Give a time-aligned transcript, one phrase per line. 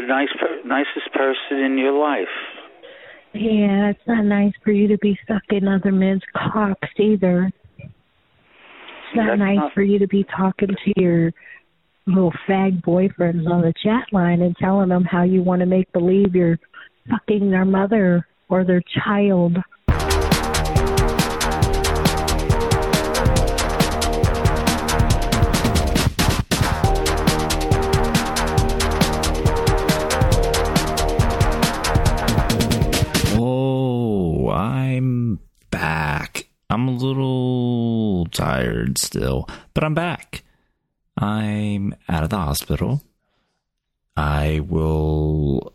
[0.00, 2.28] the nice, per- nicest person in your life.
[3.32, 7.50] Yeah, it's not nice for you to be sucking other men's cocks either.
[7.78, 11.32] It's not That's nice not- for you to be talking to your
[12.06, 15.92] little fag boyfriends on the chat line and telling them how you want to make
[15.92, 16.58] believe you're
[17.08, 19.56] fucking their mother or their child.
[38.40, 40.42] Tired still, but I'm back.
[41.16, 43.02] I'm out of the hospital.
[44.16, 45.74] I will.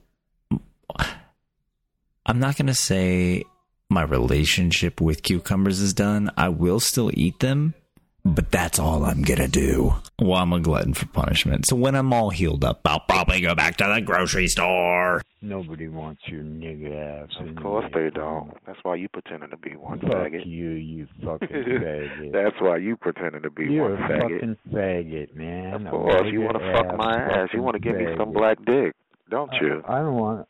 [2.26, 3.44] I'm not going to say
[3.90, 6.32] my relationship with cucumbers is done.
[6.38, 7.76] I will still eat them,
[8.26, 9.94] but that's all I'm going to do.
[10.20, 11.68] Well, I'm a glutton for punishment.
[11.68, 15.22] So when I'm all healed up, I'll probably go back to the grocery store.
[15.42, 17.30] Nobody wants your nigga ass.
[17.40, 18.52] Of course they don't.
[18.66, 20.46] That's why you pretending to be one Fuck faggot.
[20.48, 22.32] you, you fucking faggot.
[22.34, 24.22] That's why you pretending to be You're one a faggot.
[24.22, 25.86] fucking faggot, man.
[25.86, 27.50] Of course, you want to fuck my ass.
[27.54, 28.96] You want to give me some black dick,
[29.30, 29.84] don't you?
[29.88, 30.48] I don't want.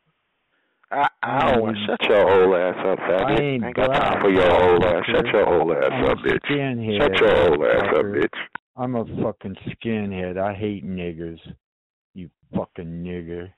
[0.91, 1.77] I, I don't want.
[1.85, 3.39] Shut your old ass up, faggot.
[3.39, 5.03] I ain't got black, time for your old ass.
[5.07, 6.39] Shut your old ass I'm up, bitch.
[6.49, 8.37] skinhead, Shut your old ass up, bitch.
[8.77, 10.37] I'm a fucking skinhead.
[10.37, 11.39] I hate niggers.
[12.13, 13.49] You fucking nigger.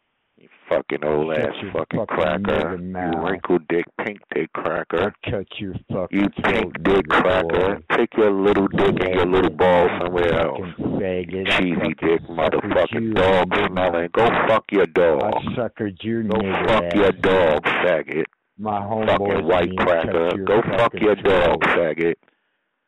[0.70, 2.76] Fucking old ass fucking fucking cracker.
[2.78, 3.30] You mouth.
[3.30, 5.14] wrinkle dick, pink dick cracker.
[5.26, 7.76] I'll cut your fucking You pink dick cracker.
[7.88, 7.96] boy.
[7.96, 10.60] Take your little dick and your little ball somewhere else.
[10.78, 11.50] Faggot.
[11.50, 14.10] I Cheesy dick, motherfucking dog smelling.
[14.14, 15.24] Go fuck your dog.
[15.24, 16.94] I suckered your Go fuck ass.
[16.96, 18.26] your dog, faggot.
[18.58, 20.38] My homeboys Fucking white cracker.
[20.46, 22.16] Go fuck your dog, faggot.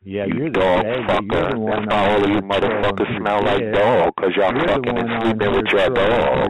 [0.02, 1.28] Yeah, you you're the dog fucker.
[1.28, 5.10] The That's why all of you motherfuckers smell like dog, because y'all You're fucking and
[5.22, 6.50] sleeping with your dog.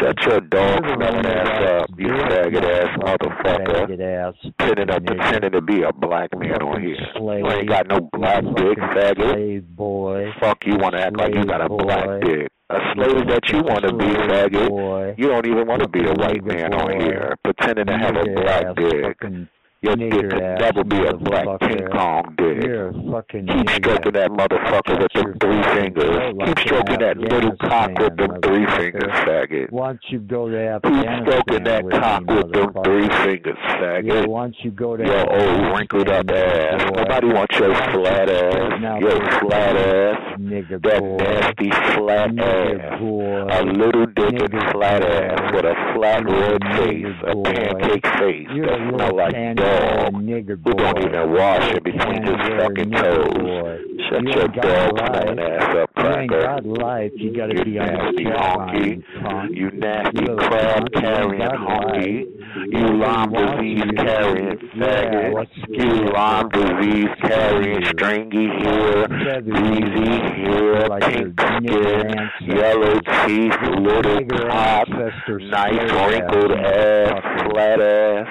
[0.00, 4.40] Shut your dog smelling ass up, you faggot ass motherfucker.
[4.56, 6.96] Pretending to, pretending to be a black man on here.
[7.14, 7.44] slave.
[7.44, 9.66] You ain't got no black dick, faggot.
[9.76, 10.32] Boy.
[10.40, 12.48] Fuck you want to act like you got a black dick.
[12.70, 14.68] A slave that you want to be, faggot.
[14.70, 15.14] boy.
[15.18, 18.24] You don't even want to be a white man on here, pretending to have a
[18.24, 19.48] black dick.
[19.80, 22.64] Your dick could never be a black ping pong dick.
[22.64, 26.34] You're fucking Keep stroking that motherfucker with them three fingers.
[26.46, 29.70] Keep stroking that little cock with them three fingers, faggot.
[29.70, 34.26] Don't you go to Keep stroking that cock with them three fingers, faggot.
[34.26, 36.90] don't you go to Your old wrinkled up ass.
[36.96, 39.00] Nobody wants your Why don't you flat ass.
[39.00, 40.27] Your flat ass.
[40.38, 41.16] Nigger That boy.
[41.16, 43.00] nasty flat Nigger ass.
[43.00, 43.46] boy.
[43.50, 45.08] A little dick flat boy.
[45.08, 50.14] ass with a flat red face, a pancake face You're that a smell like dog.
[50.22, 53.38] nigger Who don't even wash You're between his fucking toes.
[53.38, 53.78] boy.
[54.08, 56.42] Shut You your dog smelling ass up, You ain't cracker.
[56.42, 57.12] got life.
[57.16, 59.02] You gotta You be nasty honky.
[59.22, 59.50] punk.
[59.56, 60.88] You nasty crab.
[60.94, 62.26] You carrying honky.
[62.72, 65.48] You Lyme disease carrying faggot.
[65.68, 70.27] You Lyme disease carrying stringy hair, greasy you.
[70.34, 72.94] Hair, Like pink skin, yellow
[73.26, 74.88] teeth, little cock,
[75.28, 78.26] nice wrinkled ass flat ass,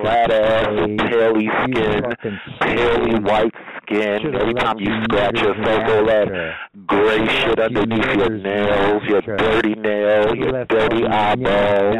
[0.00, 0.98] flat ass, You
[1.64, 2.02] skin,
[2.58, 3.22] slave.
[3.24, 4.34] white skin.
[4.34, 6.28] Every time you scratch your niggers all that
[6.86, 11.94] gray shit underneath your nails, your dirty nails, your dirty eyeballs,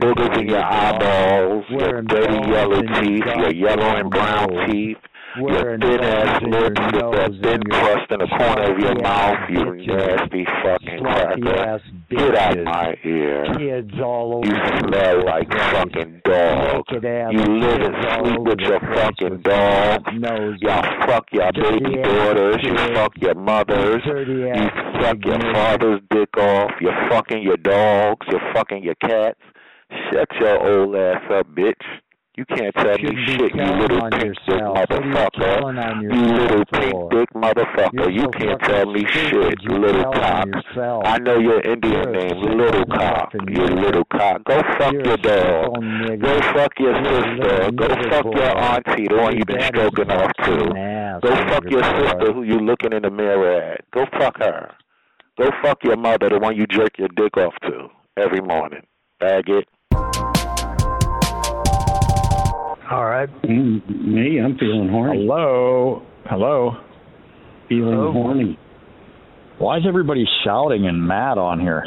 [0.00, 1.02] boogers in your where you belong.
[1.02, 4.96] eyeballs, your dirty yellow teeth, your yellow and brown goddamn
[5.38, 9.86] your thin ass lips with that thin crust in the corner of your mouth, you
[9.86, 11.80] nasty fucking cracker.
[12.10, 13.44] Get out my ear.
[13.58, 16.84] Kids all over You smell like fucking dog.
[16.92, 20.02] You live and sleep with your fucking dog.
[20.60, 22.56] Y'all fuck your baby daughters.
[22.62, 24.02] You fuck your mothers.
[24.06, 24.68] You
[25.00, 26.70] fuck your father's dick off.
[26.80, 28.26] You're fucking your dogs.
[28.30, 29.40] You're fucking your cats.
[30.10, 31.74] Shut your old ass up, bitch.
[32.36, 34.76] You can't tell me shit, you little pink dick yourself.
[34.76, 36.02] What are you motherfucker.
[36.02, 38.12] You yourself little pink dick motherfucker.
[38.12, 40.48] You can't tell me shit, you little cock.
[41.06, 43.32] I know your Indian name, little cock.
[43.48, 44.44] You little cock.
[44.44, 45.80] Go fuck your dog.
[46.20, 47.70] Go fuck your sister.
[47.72, 51.20] Go fuck your auntie, the one you've been stroking off to.
[51.22, 53.90] Go fuck your sister who you looking in the mirror at.
[53.92, 54.74] Go fuck her.
[55.38, 57.88] Go fuck your mother, the one you jerk your dick off to
[58.18, 58.82] every morning.
[59.22, 59.64] Faggot.
[62.90, 63.28] All right.
[63.42, 65.26] Mm, me, I'm feeling horny.
[65.26, 66.02] Hello.
[66.26, 66.76] Hello.
[67.68, 68.12] Feeling Hello?
[68.12, 68.58] horny.
[69.58, 71.84] Why is everybody shouting and mad on here?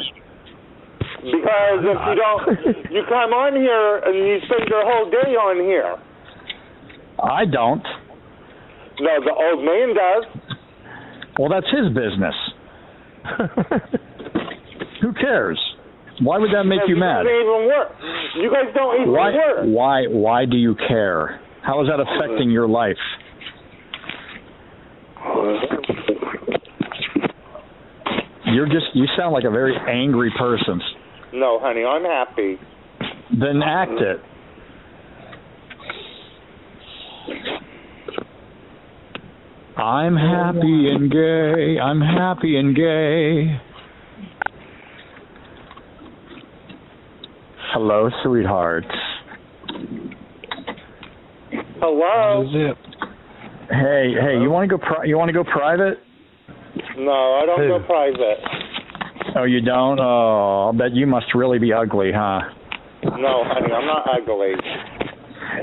[1.22, 5.64] Because if you don't, you come on here and you spend your whole day on
[5.64, 5.96] here.
[7.22, 7.84] I don't.
[9.00, 10.24] No, the old man does.
[11.38, 12.34] Well, that's his business.
[15.02, 15.58] Who cares?
[16.22, 17.24] Why would that make you mad?
[17.24, 17.88] Doesn't even work.
[18.36, 19.32] You guys don't even Why?
[19.32, 19.64] work.
[19.64, 20.02] Why?
[20.06, 21.40] Why do you care?
[21.62, 22.96] How is that affecting your life?
[28.46, 28.86] You're just.
[28.94, 30.80] You sound like a very angry person.
[31.32, 32.58] No, honey, I'm happy.
[33.38, 34.20] Then act it.
[39.76, 41.78] I'm happy and gay.
[41.80, 43.60] I'm happy and gay.
[47.72, 48.88] Hello, sweethearts.
[51.78, 52.74] Hello.
[53.70, 54.84] Hey, hey, you want to go?
[54.84, 55.98] Pri- you want to go private?
[56.98, 57.68] No, I don't Who?
[57.68, 58.38] go private.
[59.36, 60.00] Oh, you don't?
[60.00, 62.40] Oh, I'll bet you must really be ugly, huh?
[63.04, 64.52] No, honey, I'm not ugly.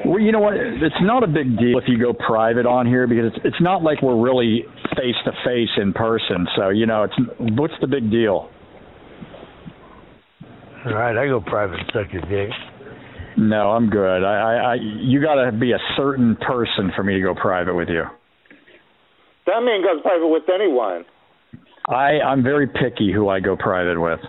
[0.05, 0.53] Well, you know what?
[0.55, 3.83] It's not a big deal if you go private on here because it's it's not
[3.83, 4.63] like we're really
[4.95, 6.47] face to face in person.
[6.55, 8.49] So you know, it's what's the big deal?
[10.87, 12.49] All right, I go private, suck your dick.
[13.35, 14.23] No, I'm good.
[14.23, 17.75] I, I, I you got to be a certain person for me to go private
[17.75, 18.03] with you.
[19.47, 21.03] That man goes private with anyone.
[21.87, 24.19] I I'm very picky who I go private with.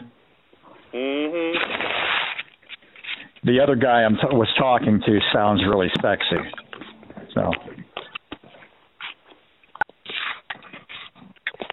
[0.93, 1.55] Mhm.
[3.45, 6.43] The other guy I'm t- was talking to sounds really sexy.
[7.35, 7.53] So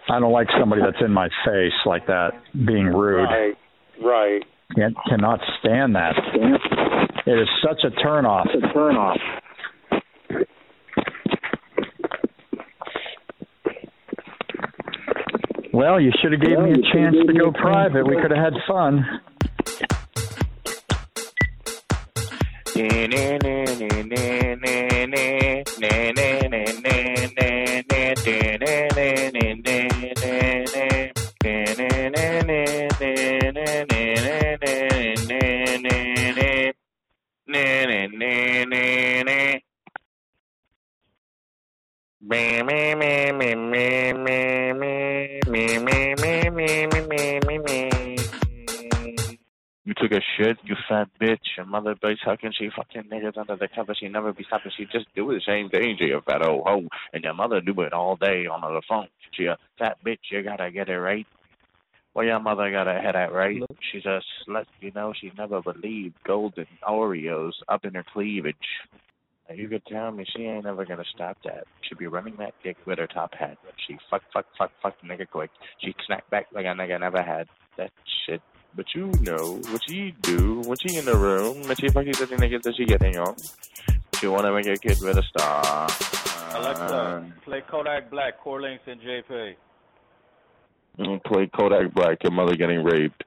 [0.08, 2.30] I don't like somebody that's in my face like that,
[2.66, 3.24] being rude.
[3.24, 3.56] Right.
[4.02, 4.42] Right.
[4.74, 6.14] Can't, cannot stand that.
[7.26, 8.46] It is such a turnoff.
[8.54, 9.18] a turnoff.
[15.72, 18.06] Well, you should have gave me a chance to go private.
[18.06, 19.04] We could have had fun.
[51.86, 53.94] Mother bitch, how can she fucking niggas under the cover?
[53.94, 54.72] She never be stopping.
[54.76, 56.88] She just do the same thing to your fat old hoe.
[57.12, 59.08] And your mother do it all day on the phone.
[59.32, 61.26] She a fat bitch, you gotta get it right.
[62.14, 63.62] Well, your mother got her head at right.
[63.92, 65.12] She's a slut, you know.
[65.20, 68.56] She never believed golden Oreos up in her cleavage.
[69.54, 71.64] You could tell me she ain't never gonna stop that.
[71.82, 73.58] She be running that dick with her top hat.
[73.86, 75.50] She fuck, fuck, fuck, fuck nigga quick.
[75.78, 77.46] She snack back like a nigga never had
[77.76, 77.90] that
[78.26, 78.40] shit.
[78.76, 82.26] But you know what she do when she in the room and she fucking the
[82.26, 83.34] niggas that she getting on.
[84.20, 85.86] She wanna make a kid with a star.
[86.54, 89.54] Alexa, play Kodak Black, Core Links, and JP.
[90.98, 92.22] Uh, play Kodak Black.
[92.22, 93.24] Your mother getting raped.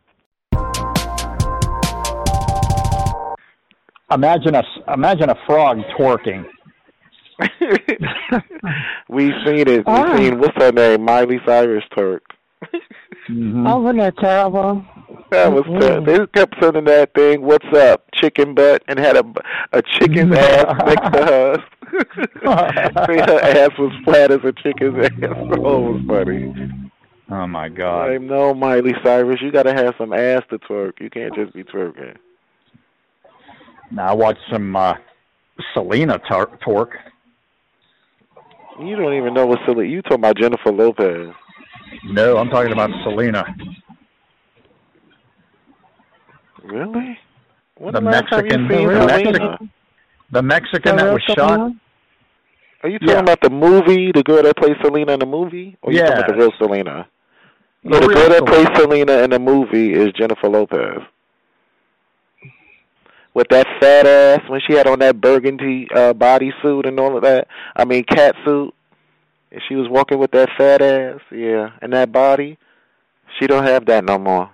[4.12, 4.64] Imagine a
[4.94, 6.46] imagine a frog twerking.
[9.10, 9.80] We've seen it.
[9.80, 10.16] We Ah.
[10.18, 12.24] seen what's her name, Miley Cyrus Turk.
[13.32, 14.84] Oh, wasn't that terrible?
[15.32, 17.42] That was ter- they kept sending that thing.
[17.42, 19.24] What's up, chicken butt, and had a
[19.74, 21.58] a chicken's ass next to hers.
[22.42, 25.12] Her ass was flat as a chicken's ass.
[25.24, 26.72] Oh, it was funny.
[27.32, 28.10] Oh my god.
[28.10, 29.40] I know, Miley Cyrus.
[29.42, 31.00] You gotta have some ass to twerk.
[31.00, 32.18] You can't just be twerking.
[33.92, 34.96] Now I watched some uh,
[35.74, 36.92] Selena tar- twerk.
[38.80, 39.90] You don't even know what silly.
[39.90, 41.36] You talking about Jennifer Lopez?
[42.06, 43.44] No, I'm talking about Selena.
[46.72, 47.18] Really?
[47.78, 49.06] When the the last time you Mexican, seen the Selena?
[49.08, 49.72] Mexican,
[50.32, 51.72] the Mexican that was shot.
[52.82, 53.20] Are you talking Yeah.
[53.20, 55.78] about the movie, the girl that plays Selena in the movie?
[55.82, 56.34] Or you talking about Yeah.
[56.36, 57.08] the real Selena?
[57.84, 58.52] The No, the girl that Selena.
[58.52, 61.02] plays Selena in the movie is Jennifer Lopez.
[63.34, 67.24] With that fat ass when she had on that burgundy uh bodysuit and all of
[67.24, 67.48] that.
[67.76, 68.74] I mean cat suit.
[69.52, 72.58] And she was walking with that fat ass, yeah, and that body.
[73.40, 74.50] She don't have that no more.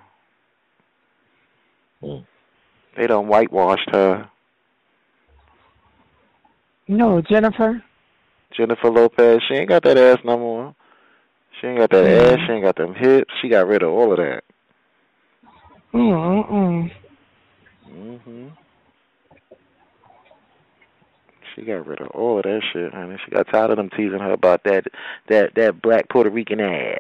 [2.02, 4.30] They done whitewashed her.
[6.88, 7.84] No, Jennifer.
[8.56, 10.76] Jennifer Lopez, she ain't got that ass no more.
[11.60, 12.40] She ain't got that ass.
[12.46, 13.34] She ain't got them hips.
[13.42, 14.44] She got rid of all of that.
[15.94, 16.92] Mm-mm.
[17.90, 18.52] Mhm.
[21.56, 23.18] She got rid of all of that shit, honey.
[23.24, 24.86] She got tired of them teasing her about that
[25.28, 26.98] that that black Puerto Rican ass.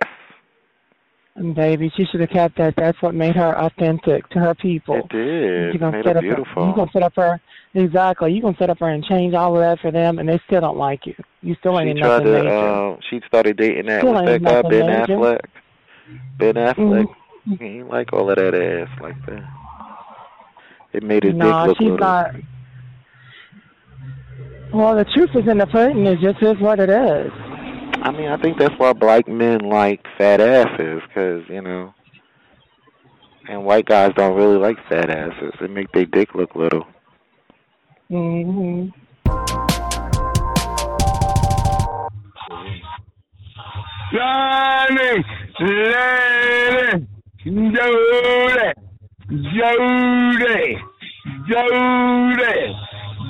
[1.37, 2.75] And baby, she should have kept that.
[2.77, 4.95] That's what made her authentic to her people.
[4.95, 5.73] It did.
[5.73, 6.67] You gonna Made set her up her, beautiful.
[6.69, 7.41] you gonna set up her
[7.73, 8.31] exactly.
[8.31, 10.61] You gonna set up her and change all of that for them, and they still
[10.61, 11.13] don't like you.
[11.41, 12.43] You still ain't she tried nothing to.
[12.43, 12.57] major.
[12.57, 13.99] Um, she started dating that.
[13.99, 14.61] Still What's that guy?
[14.61, 15.17] Ben major.
[15.17, 15.39] Affleck.
[16.37, 17.05] Ben Affleck.
[17.47, 17.59] Mhm.
[17.59, 19.43] He ain't like all of that ass like that.
[20.93, 21.97] It made his No, dick look she's little.
[21.97, 22.31] not.
[24.73, 26.05] Well, the truth is in the pudding.
[26.05, 27.31] It just is what it is.
[28.05, 31.91] I mean, I think that's why black men like fat asses, because you know,
[33.49, 35.53] and white guys don't really like fat asses.
[35.59, 36.85] It make their dick look little.
[38.09, 38.89] hmm
[44.13, 45.25] Johnny,
[45.61, 47.07] Lady,
[47.43, 48.71] Jody,
[49.57, 50.77] Jody,
[51.49, 52.75] Jody,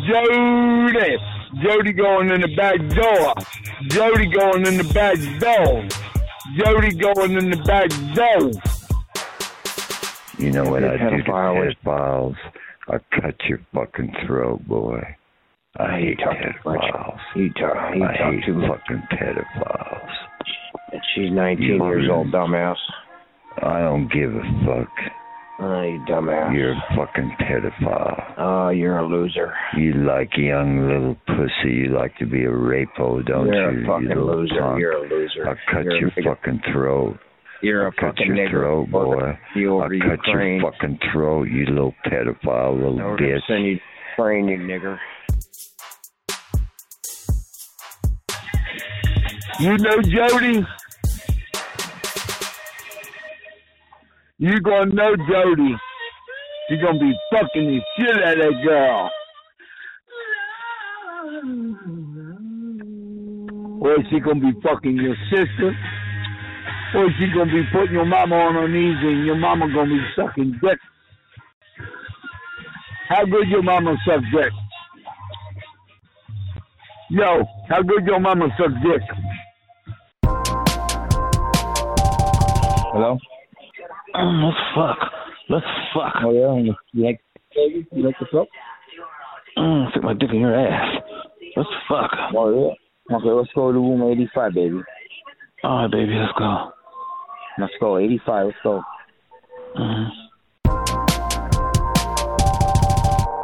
[0.05, 1.17] Jody,
[1.61, 3.33] Jody going in the back door,
[3.87, 5.87] Jody going in the back door,
[6.57, 8.51] Jody going in the back door.
[10.37, 11.75] You know what I do to Pedophiles.
[11.85, 12.35] pedophiles?
[12.89, 15.01] I cut your fucking throat, boy.
[15.77, 17.19] I hate pedophiles.
[17.35, 20.11] You talk, you I talk hate too fucking pedophiles.
[20.91, 22.77] And she's 19 You years old, dumbass.
[23.61, 24.89] I don't give a fuck.
[25.57, 26.53] Oh, you dumbass.
[26.53, 28.33] You're a fucking pedophile.
[28.37, 29.53] Oh, you're a loser.
[29.77, 31.73] You like young little pussy.
[31.73, 33.83] You like to be a rapo, don't You're you?
[33.83, 34.59] a fucking you loser.
[34.59, 34.79] punk.
[34.81, 35.47] You're a loser.
[35.47, 37.17] I'll cut You're your fucking throat.
[37.61, 38.51] You're a I'll cut fucking your nigger.
[38.51, 39.37] throat, boy.
[39.55, 40.59] You I'll cut Ukraine.
[40.61, 43.39] your fucking throat, you little pedophile, little to bitch.
[43.47, 43.79] send you
[44.17, 44.97] Ukraine, you nigger.
[49.59, 50.65] You know Jody?
[54.37, 55.75] You gonna know Jody.
[56.69, 59.09] You gonna be fucking the shit out of that girl.
[63.81, 65.71] Or is she gonna be fucking your sister?
[66.95, 69.93] Or is she gonna be putting your mama on her knees and your mama gonna
[69.93, 70.79] be sucking dick?
[73.07, 74.51] How good your mama suck dick?
[77.09, 79.01] Yo, how good your mama suck dick?
[82.91, 83.17] Hello?
[84.19, 85.11] Let's fuck.
[85.49, 86.13] Let's fuck.
[86.23, 86.73] Oh, yeah?
[86.93, 87.21] You like,
[87.55, 88.47] you like the fuck?
[89.57, 91.01] Mm, stick my dick in your ass.
[91.55, 92.11] Let's fuck.
[92.35, 92.49] Oh,
[93.09, 93.15] yeah?
[93.17, 94.81] Okay, let's go to room 85, baby.
[95.63, 96.71] All right, baby, let's go.
[97.59, 98.81] Let's go, 85, let's go.
[99.77, 100.09] Mm-hmm.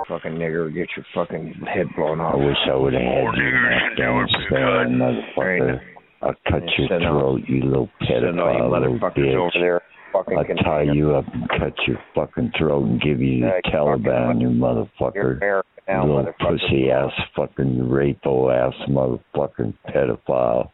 [0.09, 2.35] Fucking nigger, get your fucking head blown off.
[2.35, 5.79] I wish I would have had you in Afghanistan, motherfucker.
[6.21, 9.81] I'll cut your Send all- throat, you little Send you pedophile, little motherfuckers over there.
[10.13, 14.41] Fucking I'll tie you up and cut your fucking throat and give you the Taliban,
[14.41, 14.57] you You're
[14.99, 15.63] motherfucker.
[15.87, 16.59] Now, You little motherfucker.
[16.59, 20.69] pussy ass fucking rapo ass motherfucking pedophile.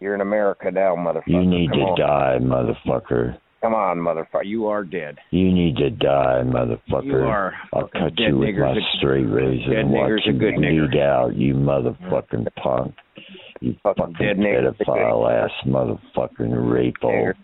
[0.00, 1.22] You're in America now, motherfucker.
[1.26, 1.98] You need Come to on.
[1.98, 3.36] die, motherfucker.
[3.62, 4.46] Come on, motherfucker.
[4.46, 5.18] You are dead.
[5.30, 7.04] You need to die, motherfucker.
[7.04, 10.90] You are I'll cut you with my straight razor dead and watch you good bleed
[10.92, 11.02] nigger.
[11.02, 12.94] out, you motherfucking punk.
[13.60, 16.52] You fucking dead nigger's a pedophile ass motherfucking
[17.02, 17.34] rapo.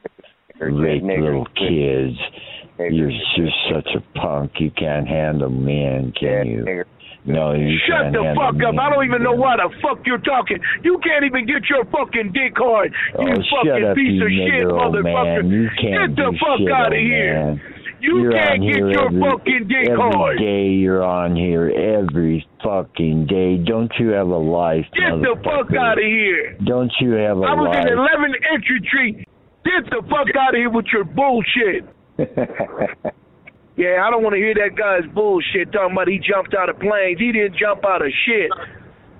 [0.60, 2.16] Rape little kids.
[2.78, 4.52] You're you're such a punk.
[4.58, 6.84] You can't handle men, can you?
[7.24, 8.78] No, you Shut the fuck up.
[8.78, 10.58] I don't even know why the fuck you're talking.
[10.84, 12.94] You can't even get your fucking dick hard.
[13.18, 15.42] Oh, you Oh, fucking up, piece you of shit, nigger, motherfucker.
[15.42, 15.50] man.
[15.50, 17.34] You can't get the fuck shit, out of here.
[17.34, 17.60] man.
[17.98, 20.38] You you're can't get your every, fucking dick every hard.
[20.38, 23.56] day you're on here every fucking day.
[23.56, 26.56] Don't you have a life, Get the fuck out of here.
[26.64, 27.50] Don't you have a life?
[27.50, 27.86] I was life?
[27.90, 29.26] in 11 infantry.
[29.66, 31.82] Get the fuck out of here with your bullshit.
[33.76, 36.80] Yeah, I don't want to hear that guy's bullshit talking about he jumped out of
[36.80, 37.20] planes.
[37.20, 38.48] He didn't jump out of shit.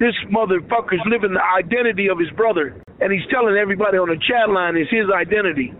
[0.01, 4.49] This motherfucker's living the identity of his brother, and he's telling everybody on the chat
[4.49, 5.77] line it's his identity.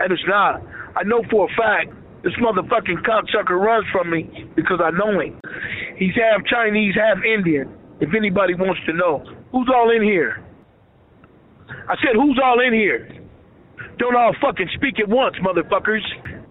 [0.00, 0.64] And it's not.
[0.96, 1.92] I know for a fact
[2.24, 5.36] this motherfucking cocksucker runs from me because I know him.
[6.00, 7.68] He's half Chinese, half Indian.
[8.00, 9.20] If anybody wants to know,
[9.52, 10.42] who's all in here?
[11.68, 13.04] I said, who's all in here?
[13.98, 16.02] Don't all fucking speak at once, motherfuckers.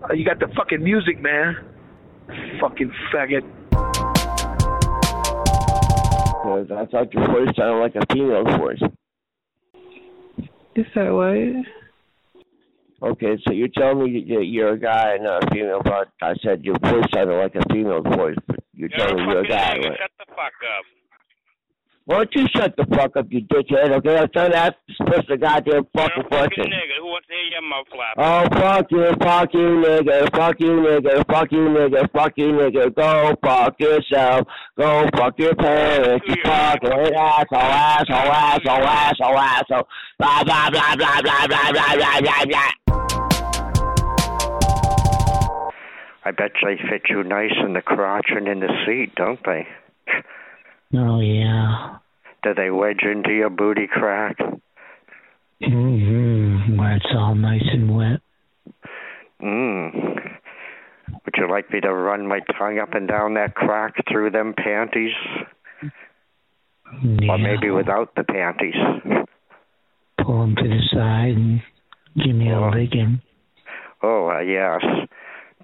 [0.04, 1.56] Uh, you got the fucking music, man.
[2.60, 3.44] Fucking faggot.
[6.46, 8.82] Because I thought your voice sounded like a female's voice.
[10.76, 11.66] Is that what?
[13.02, 16.34] Okay, so you're telling me that you're a guy and not a female, but I
[16.44, 19.74] said your voice sounded like a female's voice, but you're telling me you're a guy.
[19.74, 19.84] Right?
[19.84, 20.86] Shut the fuck up.
[22.08, 24.18] Why don't you shut the fuck up, you dickhead, okay?
[24.20, 26.66] I'm trying to ask this a goddamn fucking Fucking question.
[26.66, 28.14] nigga, who wants to hear your mouth flap?
[28.16, 32.94] Oh, fuck you, fuck you, nigga, fuck you, nigga, fuck you, nigga, fuck you, nigga,
[32.96, 34.48] go fuck yourself,
[34.78, 39.88] go fuck your parents, you fucking asshole, asshole, asshole, asshole, asshole,
[40.20, 42.72] blah, blah, blah, blah, blah, blah, blah, blah, blah, blah.
[46.24, 49.68] I bet they fit you nice in the crotch and in the seat, don't they?
[50.94, 51.98] Oh yeah.
[52.44, 54.38] Do they wedge into your booty crack?
[55.62, 56.78] Mm-hmm.
[56.78, 58.22] Where it's all nice and wet.
[59.42, 60.16] Mmm.
[61.26, 64.54] Would you like me to run my tongue up and down that crack through them
[64.56, 65.14] panties?
[67.28, 68.76] Or maybe without the panties?
[70.24, 71.62] Pull them to the side and
[72.24, 73.22] give me a licking.
[74.04, 74.82] Oh, uh, yes.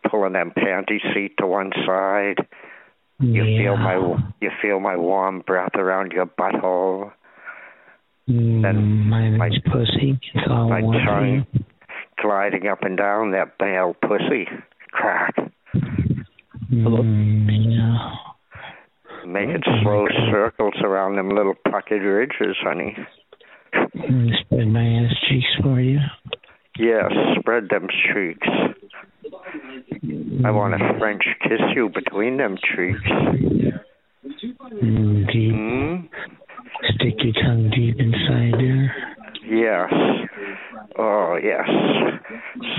[0.09, 2.37] Pulling them panty seat to one side.
[3.21, 3.95] You feel my
[4.41, 7.11] you feel my warm breath around your butthole.
[8.29, 10.19] Mm, my nice pussy.
[10.49, 11.45] All My tongue
[12.21, 14.47] gliding up and down that male pussy
[14.91, 15.35] crack.
[16.71, 18.11] Mm, yeah.
[19.25, 22.95] Making slow circles around them little puckered ridges, honey.
[23.73, 25.99] Mm, Spread my ass cheeks for you.
[26.77, 28.47] Yes, spread them cheeks.
[30.45, 33.01] I want to French kiss you between them cheeks.
[34.83, 35.53] Mm, deep.
[35.53, 35.95] Hmm?
[36.95, 38.95] Stick your tongue deep inside there.
[39.43, 39.91] Yes.
[40.97, 41.67] Oh, yes.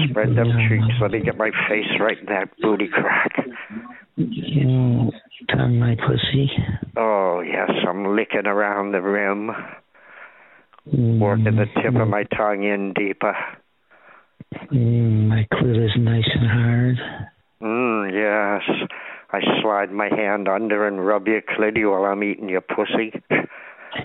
[0.09, 0.95] Spread them cheeks.
[1.01, 3.33] Let me get my face right in that booty crack.
[4.19, 5.11] Mm,
[5.51, 6.51] tongue my pussy.
[6.97, 7.71] Oh, yes.
[7.89, 9.51] I'm licking around the rim.
[11.21, 13.35] Working the tip of my tongue in deeper.
[14.73, 16.97] Mm, my clit is nice and hard.
[17.63, 18.89] Mm, yes.
[19.31, 23.13] I slide my hand under and rub your clitty while I'm eating your pussy.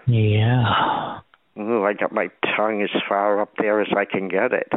[0.05, 1.19] Yeah.
[1.59, 4.71] Ooh, I got my tongue as far up there as I can get it.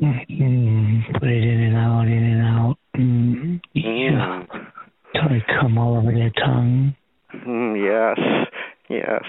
[0.00, 2.76] Mm, put it in and out, in and out.
[2.96, 4.44] Mm, yeah.
[5.14, 6.94] Till I come all over their tongue.
[7.34, 8.18] Mm, yes.
[8.88, 9.24] Yes.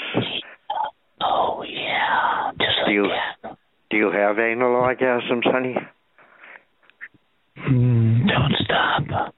[1.22, 2.52] Oh, yeah.
[2.60, 3.10] Just do you
[3.90, 5.76] do you have anal orgasms, honey?
[7.70, 9.34] Mm, don't stop.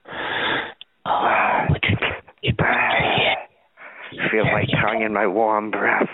[1.05, 1.97] Oh, would you
[2.41, 2.53] you
[4.31, 6.09] Feel my tongue in my warm breath.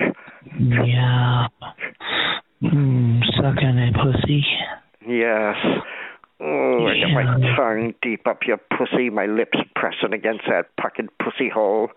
[0.00, 1.46] Yeah.
[2.62, 4.44] Mm, suck on that pussy.
[5.06, 5.56] Yes.
[6.40, 11.08] Oh, I got my tongue deep up your pussy, my lips pressing against that puckered
[11.18, 11.88] pussy hole.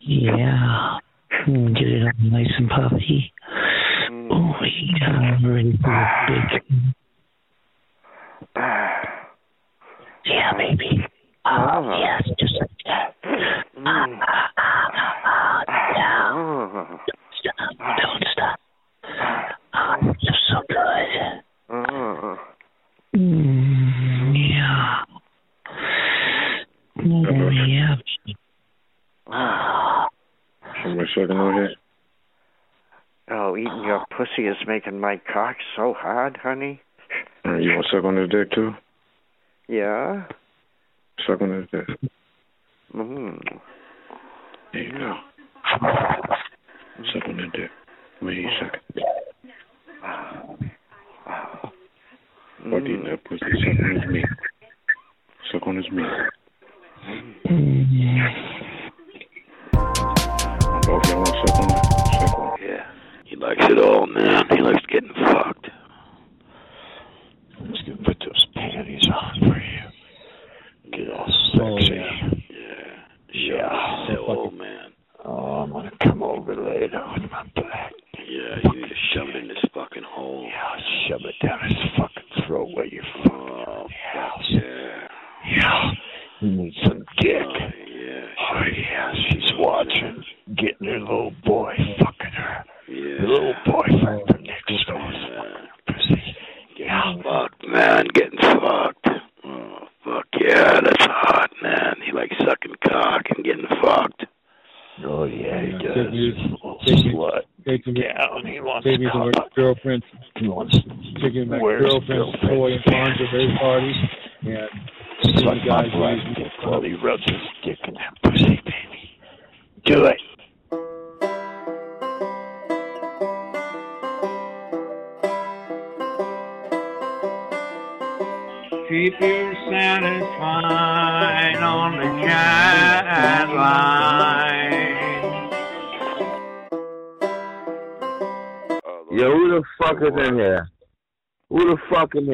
[0.00, 0.98] Yeah.
[1.46, 3.32] Mm, get it all nice and puffy.
[4.30, 5.40] Oh, I'm
[5.82, 5.96] for
[6.28, 6.62] big.
[10.24, 11.06] Yeah, baby.
[11.46, 13.14] Oh, yes, just like that.
[13.24, 14.88] Ah, ah, ah,
[15.68, 16.98] ah, ah.
[17.40, 17.54] Stop.
[17.78, 18.58] Don't stop.
[19.74, 21.10] Oh, you're so good.
[23.16, 25.04] Mm, yeah.
[26.98, 27.24] Oh,
[27.66, 27.94] yeah.
[30.82, 31.72] Somebody sucking on here?
[33.30, 36.80] Oh, eating your pussy is making my cock so hard, honey.
[37.44, 38.72] Uh, you want to suck on this dick too?
[39.68, 40.24] Yeah?
[41.26, 42.10] Suck on this dick.
[42.94, 43.38] Mm.
[44.72, 45.14] There you go.
[47.12, 47.70] Suck on that dick.
[48.20, 49.04] Where you suck it?
[52.64, 53.44] Fuck eating that pussy.
[53.62, 54.24] Suck on his meat.
[55.52, 56.06] Suck on his meat.
[60.86, 61.84] Both y'all want to suck on that?
[62.20, 62.68] Suck on it.
[62.68, 62.97] Yeah.
[63.38, 64.44] He likes it all, man.
[64.50, 65.68] He likes getting fucked.
[67.60, 70.98] Let's get put those panties on for you.
[70.98, 71.94] Get all oh, sexy.
[72.50, 72.96] Yeah.
[73.32, 74.06] Yeah.
[74.08, 74.90] That old man.
[75.24, 77.92] Oh, I'm gonna come over later with my back.
[78.14, 80.44] Yeah, you need to shove it in this fucking hole.
[80.48, 83.86] Yeah, I'll shove it down his fucking throat where you fucking Oh,
[84.50, 85.08] yeah.
[85.56, 85.90] Yeah.
[86.40, 86.97] You need some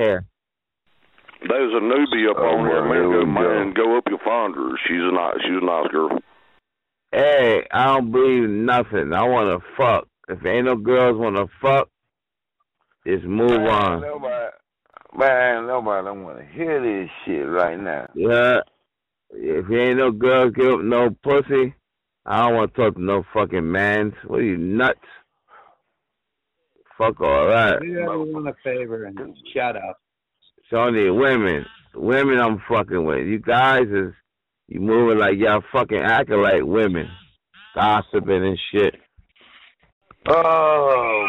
[0.04, 0.26] fuck in here?
[1.46, 3.12] There's a newbie up oh, on here, man.
[3.12, 4.04] Go, man, go up.
[4.08, 4.70] You'll find her.
[4.86, 5.34] She's a nice.
[5.42, 6.18] She's a nice girl.
[7.12, 9.12] Hey, I don't believe nothing.
[9.12, 10.08] I want to fuck.
[10.28, 11.88] If ain't no girls want to fuck,
[13.06, 14.00] just move on.
[14.00, 14.50] Nobody,
[15.16, 18.08] man, nobody don't want to hear this shit right now.
[18.14, 18.60] Yeah.
[19.30, 21.74] If ain't no girls give up no pussy,
[22.24, 24.14] I don't want to talk to no fucking mans.
[24.26, 24.98] What are you nuts?
[26.98, 27.80] Fuck all that.
[27.80, 29.18] Do everyone a favor and
[29.52, 29.98] shut up.
[30.58, 31.66] It's only women.
[31.94, 33.26] women I'm fucking with.
[33.26, 34.12] You guys is
[34.68, 37.08] you moving like y'all fucking acting like women,
[37.74, 38.94] gossiping and shit.
[40.26, 41.26] Oh,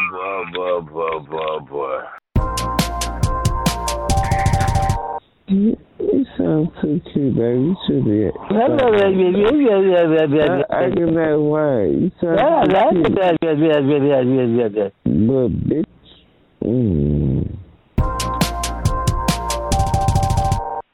[0.54, 2.00] boy, boy, boy, boy, boy.
[5.48, 7.60] You, you sound too cute, baby.
[7.60, 8.26] You should be.
[10.70, 11.90] Acting that way.
[11.94, 12.38] You sound
[12.72, 13.16] too cute.
[15.04, 15.84] But bitch.
[16.64, 17.56] Mm.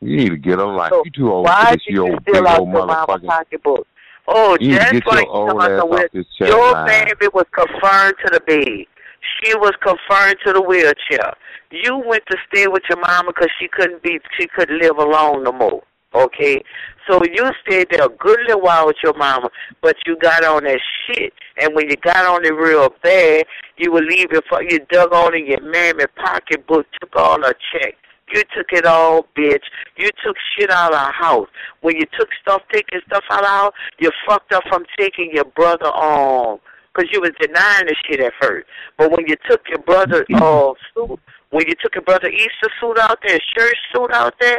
[0.03, 0.91] You need to get a life.
[0.91, 2.87] So You too old why for this, you you old steal big out old your
[2.87, 3.27] mama's motherfucker.
[3.27, 3.87] pocketbook?
[4.29, 8.31] Oh, You just like your old ass off this chat your baby was confined to
[8.33, 8.87] the bed.
[9.23, 11.35] She was confined to the wheelchair.
[11.71, 15.45] You went to stay with your mama because she couldn't be, she couldn't live alone
[15.45, 15.83] no more.
[16.15, 16.63] Okay,
[17.09, 19.49] so you stayed there a good little while with your mama,
[19.81, 23.47] but you got on that shit, and when you got on it real bad,
[23.79, 27.95] you would leave your, you dug on in your mammy pocketbook, took all her check.
[28.35, 29.65] You took it all, bitch.
[29.97, 31.49] You took shit out of our house.
[31.81, 35.31] When you took stuff, taking stuff out of our house, you fucked up from taking
[35.33, 36.59] your brother on.
[36.95, 38.67] Because you was denying the shit at first.
[38.99, 41.19] But when you took your brother uh, suit,
[41.51, 44.59] when you took your brother Easter suit out there, church suit out there,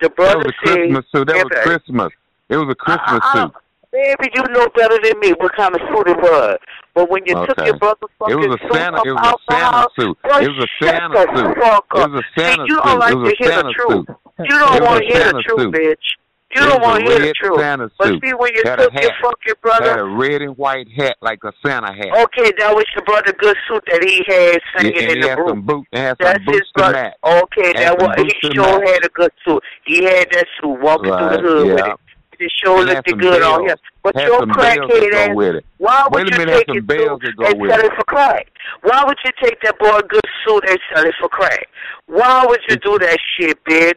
[0.00, 1.26] the That brother was a said, Christmas suit.
[1.28, 2.12] That was Christmas.
[2.48, 3.52] It was a Christmas uh, suit.
[3.92, 6.58] Baby, you know better than me what kind of suit it was.
[6.94, 8.96] But when you took your brother's fucking It was a suit Santa.
[8.98, 10.16] up It was out a Santa suit.
[10.24, 11.56] It was a Santa suit.
[11.56, 14.06] It was a Santa you don't like to hear the truth.
[14.40, 16.06] You don't want to hear the truth, bitch.
[16.54, 17.60] You It don't want to hear the truth.
[17.60, 21.16] Santa But see, when you Had took your fucking Had a red and white hat
[21.22, 22.08] like a Santa hat.
[22.24, 25.22] okay, that was your brother good suit that he had Yeah, singing and in he
[25.22, 25.48] the had room.
[25.48, 25.88] some boots.
[25.92, 27.12] He had That's some boots his brother.
[27.24, 29.62] Okay, Had that was he sure had a good suit.
[29.84, 31.92] He had that suit walking through the hood with yeah.
[31.94, 31.98] it.
[32.38, 33.76] It And had looked good on him.
[34.02, 35.64] But Had your crackhead ass, with it.
[35.78, 37.84] why would Wait you minute, take suit that and sell it.
[37.86, 38.48] it for crack?
[38.82, 41.68] Why would you take that boy a good suit and sell it for crack?
[42.06, 43.94] Why would you do that shit, bitch?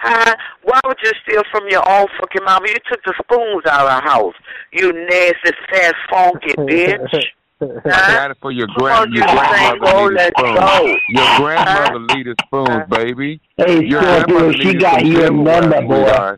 [0.00, 0.36] Huh?
[0.62, 2.68] Why would you steal from your own fucking mama?
[2.68, 4.34] You took the spoons out of the house.
[4.72, 7.24] You nasty, fat, funky bitch.
[7.60, 11.00] I got it for your grand your you grandmother say, "Oh, needed spoons.
[11.08, 13.40] Your grandmother needed spoons, baby.
[13.56, 16.36] Hey, Your Scorpio, grandmother she got some you a silverware, number, boy.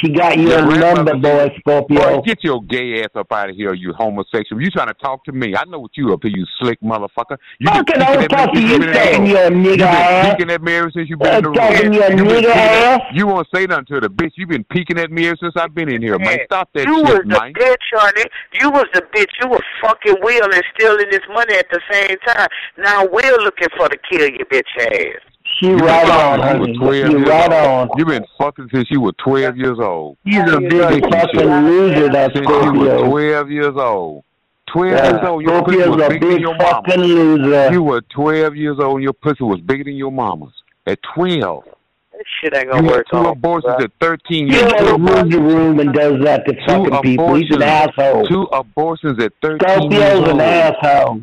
[0.00, 0.32] Sweetheart.
[0.34, 2.16] She got you Your a number, boy, Scorpio.
[2.18, 4.62] Boy, get your gay ass up out of here, you homosexual.
[4.62, 5.54] You trying to talk to me.
[5.56, 7.36] I know what you up here, you slick motherfucker.
[7.58, 9.30] You been Fucking peeking at me talk to since you, been saying room.
[9.30, 10.30] you're a nigga You been ass.
[10.36, 11.56] peeking at me ever since you been Uh, in the room.
[11.58, 13.00] talking you're a nigga ass.
[13.12, 14.32] You won't say nothing to the bitch.
[14.36, 16.38] You been peeking at me ever since I've been in here, man.
[16.46, 18.24] Stop that you shit, was the bitch, honey.
[18.60, 19.30] You was the bitch.
[19.42, 22.48] You were fucking Will and stealing this money at the same time.
[22.78, 25.22] Now Will looking for to kill your bitch ass.
[25.60, 26.60] She You been right fucking on, since you honey.
[26.60, 27.90] were 12 She years right old.
[27.90, 27.98] on.
[27.98, 30.16] You've been fucking since you were 12 years old.
[30.24, 31.46] He's a big fucking shit.
[31.46, 34.24] loser, that Since you were 12 years old.
[34.72, 36.96] 12 Yeah, years old, your pussy was a bigger than big your mama.
[36.96, 37.72] loser.
[37.72, 40.52] You were 12 years old and your pussy was bigger than your mama's.
[40.86, 41.64] At 12.
[41.64, 43.26] That shit ain't You gonna had work two on.
[43.26, 43.84] abortions bro.
[43.84, 45.00] at 13 He years goes old.
[45.10, 47.34] room to room and does that to Two fucking people.
[47.34, 48.26] He's an asshole.
[48.26, 50.28] Two abortions at 13 years Scorpio's old.
[50.28, 51.22] an asshole.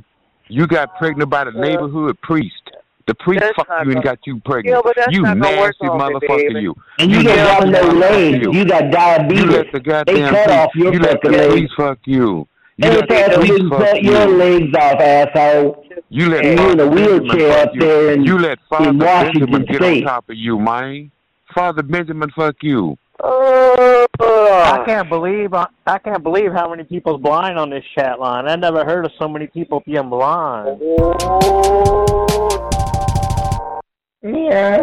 [0.50, 2.66] You got pregnant by the neighborhood priest.
[3.08, 4.76] The priest That's fucked you and got you pregnant.
[4.76, 6.76] Yeah, but that's you not gonna work nasty motherfucker, you.
[7.00, 8.38] And you You got no legs.
[8.43, 8.52] you.
[8.54, 9.46] You got You diabetes.
[9.46, 12.48] let the They goddamn cut priest, off your you let the priest fuck you.
[12.80, 15.86] You let the cut priest you fuck cut your legs off, asshole.
[16.10, 19.39] You let And you in a wheelchair up there in, You let Father in Washington
[19.52, 20.04] Benjamin get State.
[20.04, 21.12] on top of you, man.
[21.56, 22.98] Father Benjamin fuck you.
[23.24, 24.06] Oh.
[24.20, 28.48] I can't believe I, I can't believe how many people's blind on this chat line.
[28.48, 30.78] I never heard of so many people being blind.
[30.82, 32.87] Oh.
[34.23, 34.80] Yeah.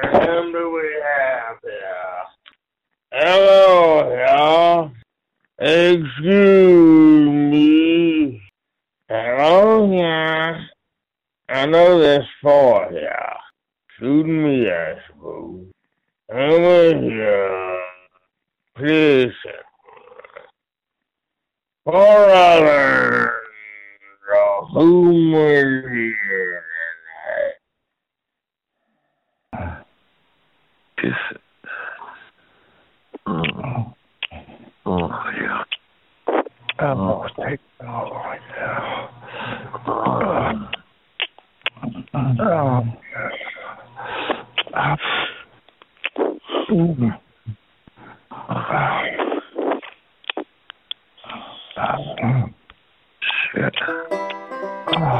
[0.00, 2.24] And do we have here?
[3.10, 4.92] Hello, y'all.
[5.58, 8.40] Excuse me.
[9.08, 10.60] Hello, yeah.
[11.48, 13.34] I know there's four here.
[13.98, 15.66] Shooting me, I suppose.
[16.30, 17.80] Over here.
[18.76, 19.32] Please.
[21.84, 23.37] Four others.
[24.58, 26.64] Was here
[33.26, 33.94] oh,
[34.86, 35.08] oh
[35.40, 35.64] yeah.
[36.80, 39.10] Oh, take oh right now.
[42.40, 42.82] Oh,
[46.72, 47.12] Ooh.
[53.54, 54.37] Shit.
[54.98, 55.10] Come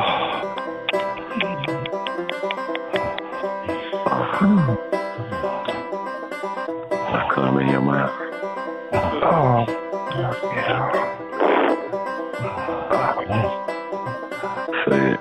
[7.61, 7.69] in.
[9.31, 9.65] Oh,
[10.17, 10.35] yeah.
[14.85, 15.19] Shit.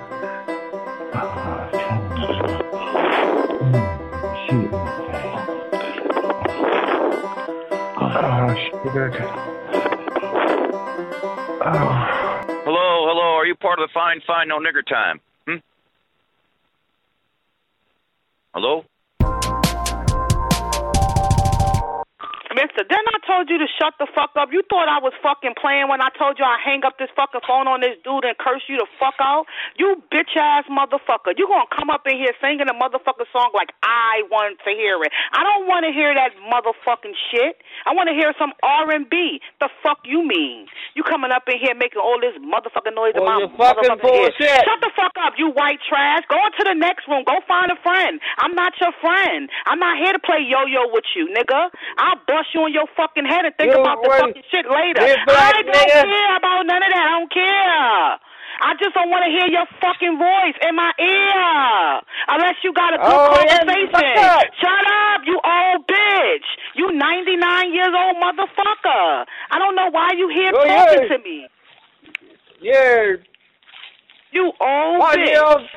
[11.60, 12.27] Oh
[13.60, 15.20] part of the Fine Fine No Nigger Time?
[15.46, 15.56] Hmm?
[18.54, 18.84] Hello?
[22.58, 24.48] Mister, then I told you to shut the fuck up.
[24.50, 27.46] You thought I was fucking playing when I told you I hang up this fucking
[27.46, 29.46] phone on this dude and curse you the fuck out?
[29.78, 31.38] You bitch ass motherfucker.
[31.38, 34.98] You gonna come up in here singing a motherfucking song like I want to hear
[35.06, 35.14] it.
[35.32, 37.62] I don't want to hear that motherfucking shit.
[37.86, 39.38] I want to hear some R and B.
[39.62, 40.66] The fuck you mean?
[40.98, 44.02] You coming up in here making all this motherfucking noise in Well, my fucking motherfucking
[44.02, 44.66] bullshit.
[44.66, 46.26] Shut the fuck up, you white trash.
[46.26, 47.22] Go into the next room.
[47.22, 48.18] Go find a friend.
[48.42, 49.46] I'm not your friend.
[49.70, 51.70] I'm not here to play yo-yo with you, nigga.
[52.02, 55.06] I'll bust you on your fucking head and think You about the fucking shit later.
[55.06, 56.02] I don't nigga.
[56.02, 57.04] care about none of that.
[57.06, 58.27] I don't care.
[58.60, 62.00] I just don't want to hear your fucking voice in my ear.
[62.28, 63.90] Unless you got a good Oh, conversation.
[64.58, 66.48] Shut up, you old bitch.
[66.74, 69.24] You 99 years old motherfucker.
[69.50, 71.16] I don't know why you here Oh, talking yeah.
[71.16, 71.46] to me.
[72.60, 73.18] You're
[74.32, 75.26] You old one bitch.
[75.26, 75.68] year.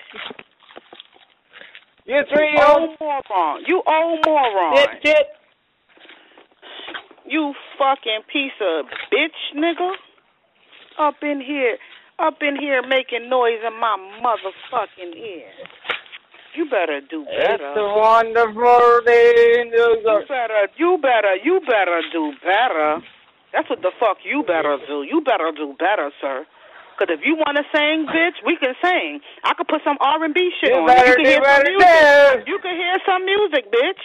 [2.06, 3.24] You're three You year old old.
[3.30, 3.64] moron.
[3.68, 4.76] You old moron.
[4.78, 5.28] Shit, shit.
[7.28, 9.94] You fucking piece of bitch, nigga.
[11.00, 11.78] Up in here,
[12.22, 15.50] up in here making noise in my motherfucking ear.
[16.56, 17.80] You better do It's better.
[17.80, 23.00] a wonderful day in the You better, you better, you better do better.
[23.54, 25.04] That's what the fuck you better do.
[25.04, 26.46] You better do better, sir.
[27.00, 29.22] Cause if you want to sing, bitch, we can sing.
[29.44, 30.88] I could put some R and B shit You on.
[30.88, 32.48] better you can hear some music.
[32.48, 34.02] You can hear some music, bitch.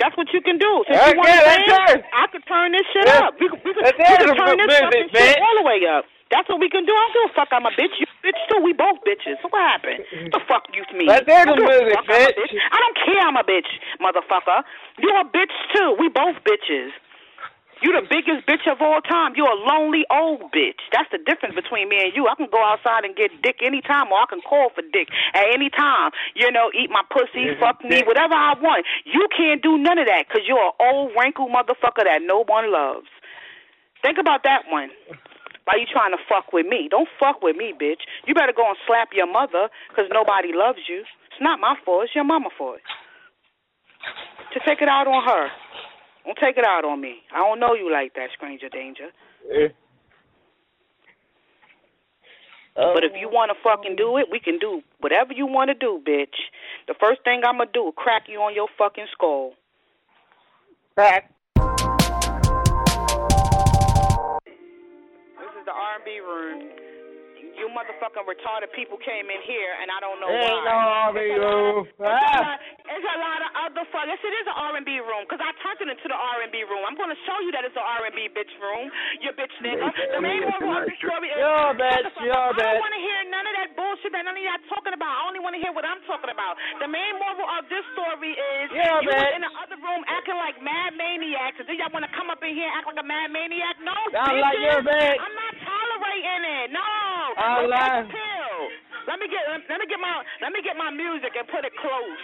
[0.00, 0.82] That's what you can do.
[0.88, 2.04] Since Okay, you want to sing, it.
[2.10, 3.36] I could turn this shit up.
[3.38, 6.02] We could, we could, we could turn this fucking shit all the way up.
[6.32, 6.96] That's what we can do.
[6.96, 7.52] I don't give a fuck.
[7.52, 7.92] I'm a bitch.
[8.00, 8.64] You bitch too.
[8.64, 9.36] We both bitches.
[9.44, 10.00] So what happened?
[10.32, 11.12] What the fuck you mean?
[11.12, 12.52] That's it, I don't give a music, fuck, I'm a bitch.
[12.72, 13.22] I don't care.
[13.28, 14.64] I'm a bitch, motherfucker.
[14.96, 16.00] You a bitch too.
[16.00, 16.96] We both bitches.
[17.82, 19.34] You the biggest bitch of all time.
[19.36, 20.80] You a lonely old bitch.
[20.94, 22.30] That's the difference between me and you.
[22.30, 25.50] I can go outside and get dick anytime, or I can call for dick at
[25.52, 26.12] any time.
[26.38, 28.86] You know, eat my pussy, fuck me, whatever I want.
[29.04, 32.70] You can't do none of that because you're an old wrinkled motherfucker that no one
[32.72, 33.10] loves.
[34.00, 34.90] Think about that one.
[35.64, 36.88] Why you trying to fuck with me?
[36.90, 38.02] Don't fuck with me, bitch.
[38.26, 41.00] You better go and slap your mother because nobody loves you.
[41.00, 42.04] It's not my fault.
[42.04, 42.80] It's your mama fault.
[44.52, 45.48] To take it out on her.
[46.24, 47.22] Don't take it out on me.
[47.34, 49.10] I don't know you like that, stranger danger.
[49.50, 49.68] Yeah.
[52.74, 55.74] But if you want to fucking do it, we can do whatever you want to
[55.74, 56.48] do, bitch.
[56.88, 59.52] The first thing I'm going to do is crack you on your fucking skull.
[60.94, 61.31] Crack.
[65.72, 66.81] The R&B room.
[67.62, 71.14] You motherfucking retarded people came in here, and I don't know Ain't why.
[71.14, 71.86] no.
[71.86, 72.58] It's a lot-
[72.90, 74.04] It's a lot of other fuck.
[74.10, 76.82] Yes, it is an R&B room because I turned it into the R&B room.
[76.84, 78.90] I'm going to show you that it's an R&B bitch room.
[79.22, 79.86] You bitch nigga.
[80.12, 82.58] The main one of the story is a bitch, a up.
[82.58, 85.22] I don't want to hear none of that bullshit that none of y'all talking about.
[85.22, 86.58] I only want to hear what I'm talking about.
[86.82, 90.36] The main moral of this story is You're you was in the other room acting
[90.36, 91.62] like mad maniacs.
[91.62, 93.78] And then y'all want to come up in here and act like a mad maniac?
[93.86, 94.42] No, Sound bitches.
[94.42, 95.16] like you're bitch.
[95.22, 96.66] I'm not tolerating it.
[96.74, 96.82] No.
[97.38, 98.08] I Like-
[99.06, 101.72] Let me get let me get my let me get my music and put it
[101.76, 102.22] close.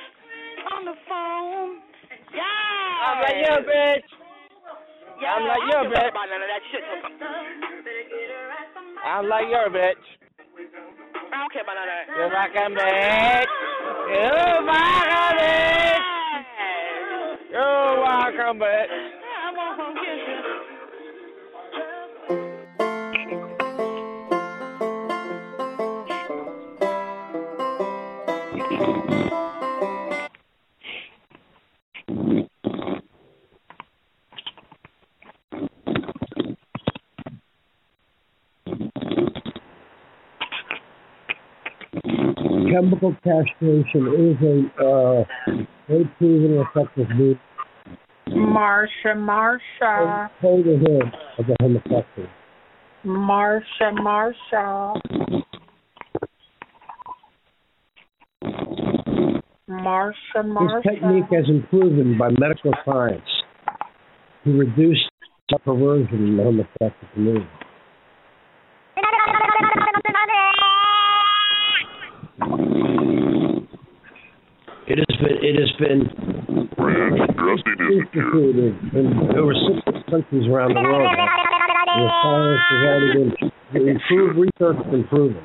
[0.75, 1.81] On the phone.
[2.35, 2.45] Yeah.
[3.09, 4.09] I'm like you, bitch.
[5.21, 6.11] Yeah, I'm like give bitch.
[6.11, 6.85] about none of that shit.
[9.05, 10.05] I'm like your bitch.
[11.33, 12.07] I don't care about none of that.
[12.15, 13.51] You fucking bitch.
[14.15, 14.29] You
[14.69, 16.03] fucking bitch.
[17.51, 17.67] You
[18.05, 18.93] fucking bitch.
[18.93, 20.38] I won't forget you.
[42.79, 45.25] Chemical castration is a uh,
[45.89, 47.37] very proven effective move
[48.29, 52.29] Marsha, Marsha, hold the head of the homosexual.
[53.07, 55.01] Marsha, Marsha.
[59.71, 63.23] Marsha, This technique has been proven by medical science
[64.45, 65.09] to reduce
[65.49, 67.47] the perversion in the homosexual community.
[72.41, 72.47] It
[74.99, 76.07] has been it has been
[77.91, 81.11] instituted in over six countries around the world.
[81.11, 83.35] the science has already
[83.73, 85.43] been improved, research has been proven.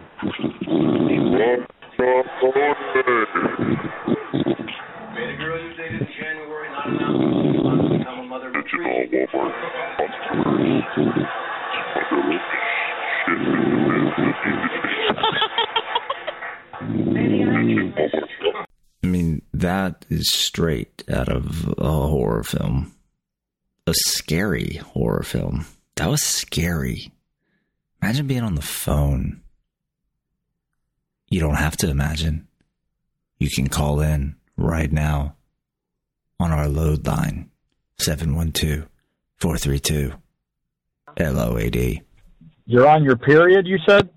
[19.04, 22.94] I mean, that is straight out of a horror film.
[23.88, 25.66] A scary horror film.
[25.96, 27.12] That was scary.
[28.02, 29.42] Imagine being on the phone.
[31.30, 32.48] You don't have to imagine.
[33.40, 35.36] You can call in right now
[36.40, 37.50] on our load line
[38.00, 38.88] 712
[39.40, 40.14] 432
[41.18, 42.02] LOAD.
[42.66, 44.10] You're on your period, you said?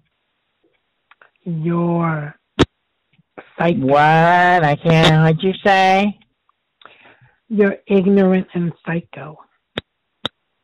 [1.45, 2.35] You're
[3.59, 3.77] psych.
[3.79, 3.97] What?
[4.01, 5.23] I can't.
[5.25, 6.19] What'd you say?
[7.49, 9.39] You're ignorant and psycho.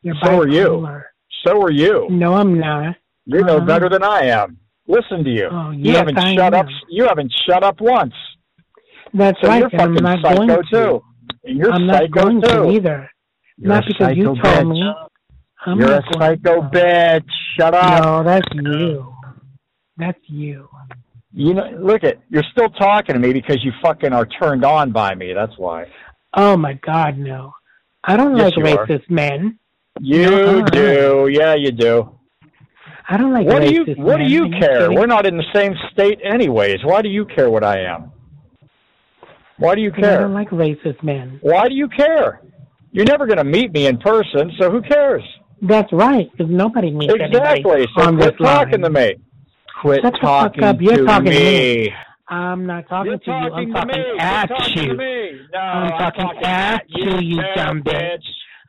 [0.01, 0.65] You're So are you.
[0.67, 1.03] bipolar.
[1.45, 2.07] So are you.
[2.09, 2.95] No, I'm not.
[3.25, 3.65] You know Uh-huh.
[3.65, 4.57] better than I am.
[4.87, 5.47] Listen to you.
[5.49, 6.65] Oh, you yes, haven't I shut up.
[6.89, 8.13] You haven't shut up once.
[9.13, 10.67] That's So right, you're and I'm not psycho going to.
[10.71, 11.03] too.
[11.45, 12.47] You're I'm not going too.
[12.49, 13.09] to either.
[13.57, 14.69] You're not because you told bitch.
[14.69, 14.93] me.
[15.65, 17.29] I'm You're a not going psycho bitch.
[17.57, 18.03] Shut up.
[18.03, 19.13] No, that's you.
[19.95, 20.67] That's you.
[21.35, 24.91] You know, look at you're still talking to me because you fucking are turned on
[24.91, 25.33] by me.
[25.33, 25.85] That's why.
[26.35, 27.53] Oh my God, no.
[28.03, 28.85] I don't Yes, like you are.
[28.87, 29.57] racist men.
[29.99, 31.29] You No, do.
[31.31, 32.09] Yeah, you do.
[33.09, 34.31] I don't like what do racist you What do men.
[34.31, 34.91] you care?
[34.91, 36.77] We're not in the same state, anyways.
[36.83, 38.11] Why do you care what I am?
[39.57, 40.17] Why do you care?
[40.17, 41.39] I don't like racist men.
[41.41, 42.41] Why do you care?
[42.91, 45.23] You're never going to meet me in person, so who cares?
[45.61, 47.23] That's right, because nobody meets me.
[47.23, 47.85] Exactly.
[47.95, 48.65] So on quit this line.
[48.67, 49.15] talking to me.
[49.81, 50.81] Quit Shut the fuck talking up.
[50.81, 51.85] You're to talking to me.
[51.85, 51.93] me.
[52.29, 53.33] I'm not talking You're to you.
[53.53, 54.87] I'm talking to talking at You're talking you.
[54.89, 55.47] to me.
[55.53, 57.93] No, I'm I'm talking talking at at you, you, you dumb bitch.
[57.93, 58.25] bitch.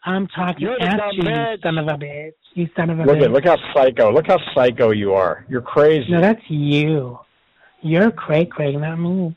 [0.06, 2.32] I'm talking You're at dumb you, you son of a bitch.
[2.54, 3.24] You son of a Look bitch.
[3.24, 4.12] at look how psycho.
[4.12, 5.44] Look how psycho you are.
[5.48, 6.10] You're crazy.
[6.10, 7.18] No, that's you.
[7.82, 9.36] You're Craig Craig, not me.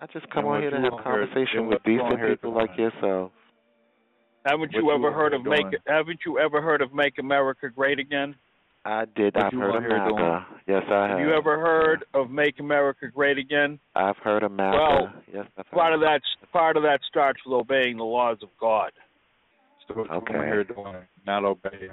[0.00, 2.54] I just come on here to have want conversation with what you want decent people
[2.54, 3.32] like yourself.
[4.44, 5.62] Haven't you ever heard of make?
[5.62, 5.74] doing?
[5.86, 8.34] Haven't you ever heard of Make America Great Again?
[8.84, 9.34] I did.
[9.34, 10.16] What I've heard of?
[10.16, 10.46] MAGA.
[10.66, 11.10] Yes, I have.
[11.18, 13.78] Have you ever heard of Make America Great Again?
[13.94, 14.76] I've heard of MAGA.
[14.76, 15.72] Well, yes, I've heard.
[15.72, 16.20] Part of that
[16.52, 18.92] part of that starts with obeying the laws of God.
[19.88, 20.34] So Okay.
[20.34, 20.96] here doing?
[21.26, 21.92] Not obeying.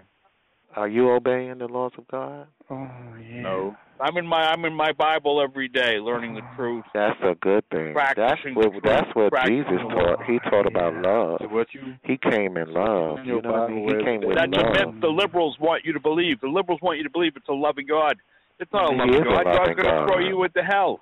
[0.75, 2.47] Are you obeying the laws of God?
[2.69, 2.87] Oh
[3.19, 3.41] yeah.
[3.41, 3.75] No.
[3.99, 6.55] I'm in my I'm in my Bible every day, learning the oh.
[6.55, 6.85] truth.
[6.93, 7.93] That's a good thing.
[7.93, 10.23] That's Practicing what the that's what Jesus taught.
[10.25, 11.37] He taught about love.
[11.41, 13.19] So what you He came in love.
[13.19, 13.87] in You your know what I mean?
[13.99, 14.93] He came with That's a love.
[14.93, 16.39] myth the liberals want you to believe.
[16.41, 18.17] The liberals want you to believe it's a loving God.
[18.59, 19.43] It's not a He loving is a God.
[19.43, 21.01] God's going to throw you into hell.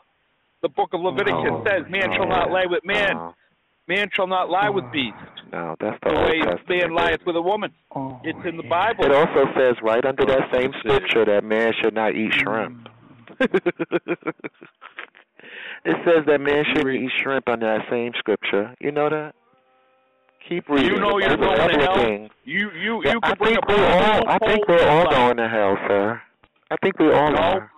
[0.61, 3.15] The book of Leviticus No, says, "Man shall not no, lie with man.
[3.15, 3.35] no.
[3.89, 4.91] Man shall not lie with ah.
[4.91, 5.15] beast.
[5.51, 6.69] No, that's the The Old way Testament.
[6.69, 9.03] man lieth with a woman." Oh, it's in the Bible.
[9.03, 12.87] It also says right under that same scripture that man should not eat shrimp.
[12.87, 12.89] Mm.
[15.85, 18.75] it says that man shouldn't eat shrimp under that same scripture.
[18.79, 19.33] You know that?
[20.47, 20.93] Keep reading.
[20.93, 21.95] You know you're going to hell.
[21.95, 22.29] things.
[22.43, 24.29] You you Yeah, you I bring think up we're all.
[24.29, 25.15] I think we're all life.
[25.15, 26.21] going to hell, sir.
[26.71, 27.71] I think we all No, are.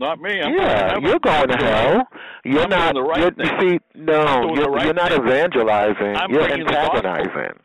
[0.00, 0.40] Not me.
[0.40, 2.08] I'm yeah, you're going to hell.
[2.42, 2.94] You're I'm not.
[2.94, 6.16] right you're, you see, no, you're, right you're not evangelizing.
[6.16, 7.06] I'm you're bringing the gospel.
[7.06, 7.60] antagonizing.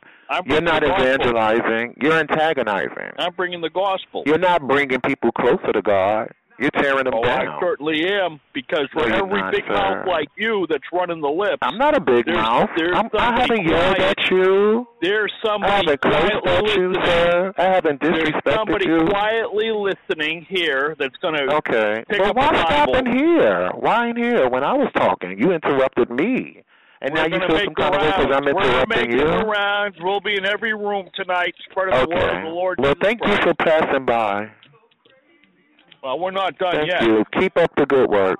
[0.46, 1.96] You're not evangelizing.
[2.02, 3.12] You're antagonizing.
[3.18, 4.24] I'm bringing the gospel.
[4.26, 6.30] You're not bringing people closer to God.
[6.58, 7.48] You're tearing them Oh, down.
[7.48, 9.74] I certainly am because for No, every not, big sir.
[9.74, 12.70] mouth like you that's running the lips, I'm not a big there's, mouth.
[12.78, 14.88] There's I'm, I haven't yelled at you.
[15.02, 17.54] There's I somebody haven't cursed at you, sir.
[17.58, 19.06] I haven't There's disrespected somebody you.
[19.10, 22.04] quietly listening here that's going to Okay.
[22.08, 23.72] pick But up why stop in here?
[23.76, 24.50] Why in here?
[24.50, 26.64] When I was talking, you interrupted me.
[27.02, 28.46] And We're now you feel some kind of way because I'm.
[28.46, 29.28] We're interrupting making you?
[29.28, 29.98] the rounds.
[30.00, 32.42] We'll be in every room tonight spreading the word of Okay.
[32.42, 34.50] the Lord Well, Jesus thank you for passing by.
[36.06, 37.02] Well, we're not done Thank yet.
[37.02, 37.26] you.
[37.40, 38.38] Keep up the good work.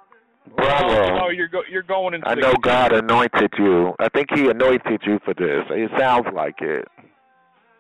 [0.56, 0.88] Bravo.
[0.88, 3.96] Well, no, you're go- you're going into I the know God anointed you.
[3.98, 5.64] I think He anointed you for this.
[5.72, 6.88] It sounds like it.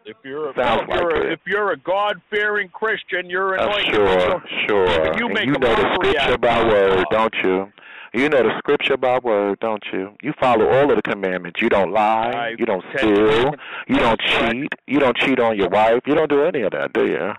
[0.03, 3.65] If you're a, well, if you're a, if you're a God fearing Christian, you're Uh,
[3.67, 3.93] anointed.
[3.93, 4.87] sure, sure.
[5.05, 7.71] Even you And make you a know the scripture by word, don't you?
[8.13, 10.15] You know the scripture by word, don't you?
[10.23, 11.61] You follow all of the commandments.
[11.61, 12.31] You don't lie.
[12.31, 13.53] I- you don't steal.
[13.87, 14.73] You don't cheat.
[14.87, 16.01] You don't cheat on your wife.
[16.07, 17.33] You don't do any of that, do you?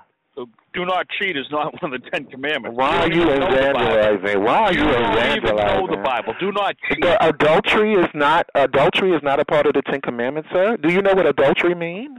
[0.76, 2.76] Do not cheat is not one of the Ten Commandments.
[2.76, 3.80] Why are you even know the Bible.
[3.80, 4.44] evangelizing?
[4.44, 5.96] Why are you, You don't even know the?
[6.04, 6.34] Bible.
[6.38, 7.00] Do not cheat.
[7.02, 10.76] The adultery is not adultery is not a part of the Ten Commandments, sir.
[10.76, 12.18] Do you know what adultery means?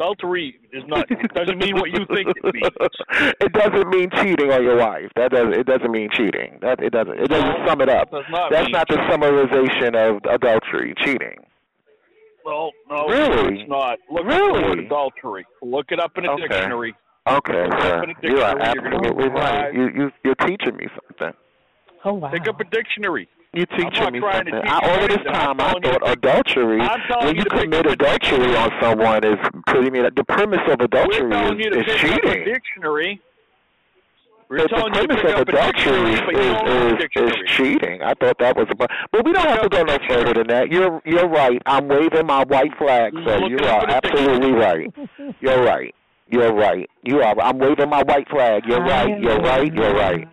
[0.00, 2.72] Adultery is not doesn't mean what you think it means.
[3.42, 5.10] it doesn't mean cheating on your wife.
[5.16, 5.52] That doesn't.
[5.52, 6.58] It doesn't mean cheating.
[6.62, 7.20] That it doesn't.
[7.20, 8.10] It doesn't sum it up.
[8.10, 11.36] Does not That's not the summarization of adultery, cheating.
[12.46, 13.60] No, no, Really?
[13.60, 13.98] it's not.
[14.10, 14.86] Look Really?
[14.86, 15.44] adultery.
[15.60, 16.48] Look it up in a Okay.
[16.48, 16.94] dictionary.
[17.28, 17.66] Okay, sir.
[17.68, 19.74] up uh, in a You are dictionary, you're gonna be absolutely right.
[19.74, 21.36] You you you're teaching me something.
[22.04, 22.30] Oh wow.
[22.30, 23.28] Pick up a dictionary.
[23.52, 24.54] You teaching me something.
[24.54, 26.80] teach I, all of this time, I thought adultery.
[26.80, 30.04] I'm When you you commit adultery on someone is pretty mean.
[30.16, 32.44] The premise of We're adultery telling is, you to is pick up a cheating.
[32.44, 33.20] dictionary.
[34.48, 36.52] We're The, the telling you to premise pick of up a adultery dictionary, but you
[36.52, 38.02] don't know is, a is, is cheating.
[38.02, 38.76] I thought that was a.
[39.12, 40.70] But we don't have to go no further than that.
[40.70, 41.60] You're you're right.
[41.66, 44.86] I'm waving my white flag, so you it are up in a absolutely right.
[45.40, 45.94] You're right.
[46.30, 46.88] You're right.
[47.02, 47.38] You are.
[47.40, 48.64] I'm waving my white flag.
[48.66, 49.20] You're right.
[49.20, 49.72] You're right.
[49.74, 50.28] You're right.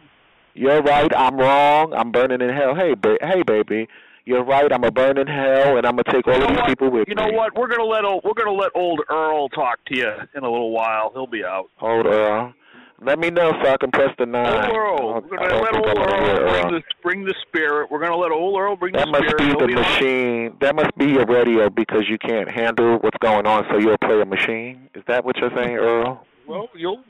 [0.53, 1.11] You're right.
[1.15, 1.93] I'm wrong.
[1.93, 2.75] I'm burning in hell.
[2.75, 3.87] Hey, ba- hey, baby.
[4.25, 4.71] You're right.
[4.73, 6.67] I'm a burn in hell, and I'm gonna take all You of these what?
[6.67, 7.23] people with You me.
[7.23, 7.55] You know what?
[7.55, 10.71] We're gonna let old we're gonna let old Earl talk to you in a little
[10.71, 11.11] while.
[11.13, 11.69] He'll be out.
[11.81, 12.53] Old on.
[12.99, 14.47] Let me know so I can press the nine.
[14.69, 15.21] Old Earl.
[15.29, 17.91] We're gonna let old I'm gonna hear Earl bring the bring the spirit.
[17.91, 19.37] We're gonna let old Earl bring That the spirit.
[19.37, 19.81] be He'll the be on.
[19.81, 20.57] machine.
[20.61, 24.19] That must be your radio because you can't handle what's going on, so you'll play
[24.19, 24.89] a machine.
[24.95, 26.25] Is that what you're saying, Earl?
[26.47, 27.03] Well, you'll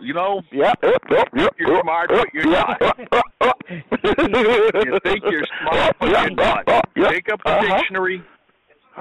[0.00, 0.72] you know Yeah.
[0.82, 1.02] Yep.
[1.10, 1.28] Yep.
[1.36, 1.54] Yep.
[1.58, 2.80] you're yep, smart, yep, but you're yep, not.
[2.80, 4.86] yep, yep, yep.
[4.86, 6.64] You think you're smart, but Yep, you're not.
[6.66, 7.76] yep, yep, Pick up the uh-huh.
[7.78, 8.22] dictionary.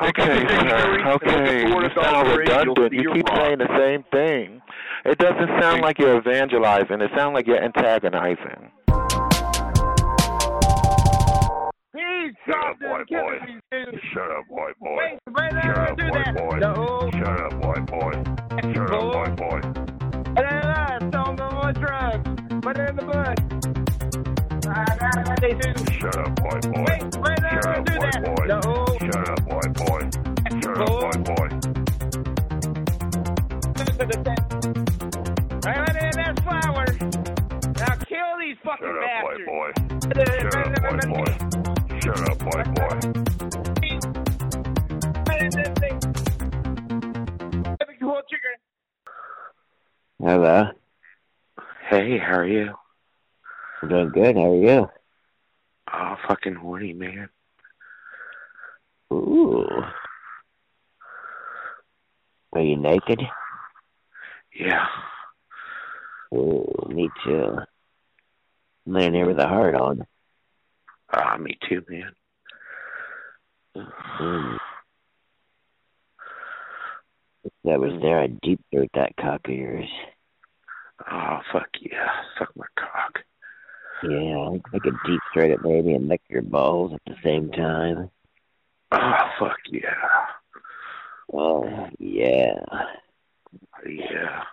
[0.02, 1.10] Pick up Okay, sir.
[1.12, 1.64] Okay.
[1.64, 2.94] at the word You sound redundant.
[2.94, 3.38] You keep wrong.
[3.46, 4.62] saying the same thing.
[5.06, 7.02] It doesn't sound like you're evangelizing.
[7.02, 8.72] It sounds like you're antagonizing.
[11.94, 13.40] He's Shut up, white boy.
[14.14, 15.18] Shut up, white boy.
[15.28, 16.54] Shut up, white boy.
[17.14, 18.12] Shut up, white boy.
[18.74, 19.62] Shut up, white boy.
[21.12, 22.30] Don't go on drugs.
[22.62, 23.38] Put it in the bud.
[26.00, 26.86] Shut up, white boy.
[27.50, 28.97] Shut up, white boy.
[29.28, 30.00] Shut up, white boy.
[30.62, 31.48] Shut up, white boy.
[35.66, 36.86] Right in that flower.
[37.76, 39.72] Now kill these fucking Shut up, white boy.
[40.08, 41.32] Shut up, white boy.
[42.00, 42.96] Shut up, white boy.
[50.22, 50.72] Hello.
[51.90, 52.74] Hey, how are you?
[53.82, 54.36] I'm doing good.
[54.38, 54.90] How are you?
[55.94, 57.28] Oh, fucking horny, man.
[59.18, 59.68] Ooh.
[62.54, 63.22] Are you naked?
[64.58, 64.88] Yeah.
[66.34, 67.58] Ooh, me too.
[68.86, 70.06] I'm laying here with a heart on.
[71.12, 72.12] Ah, me too, man.
[73.76, 74.58] Mm.
[77.44, 79.90] If that was there, I'd deep throat that cock of yours.
[81.12, 82.10] Oh, fuck yeah.
[82.38, 83.20] Suck my cock.
[84.04, 88.10] Yeah, I could deep throat it maybe and lick your balls at the same time.
[88.92, 90.26] Oh, fuck yeah.
[91.34, 92.54] Oh, yeah.
[93.86, 94.44] Yeah.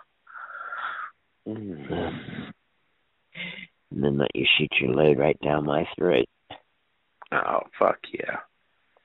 [1.47, 2.51] Mm.
[3.91, 6.25] And then let you shoot your load right down my throat.
[7.31, 8.37] Oh, fuck yeah.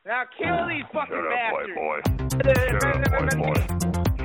[0.07, 1.77] Now kill these fucking Shut up, white bastards.
[1.77, 2.01] boy.
[2.71, 3.55] Shut up, white boy.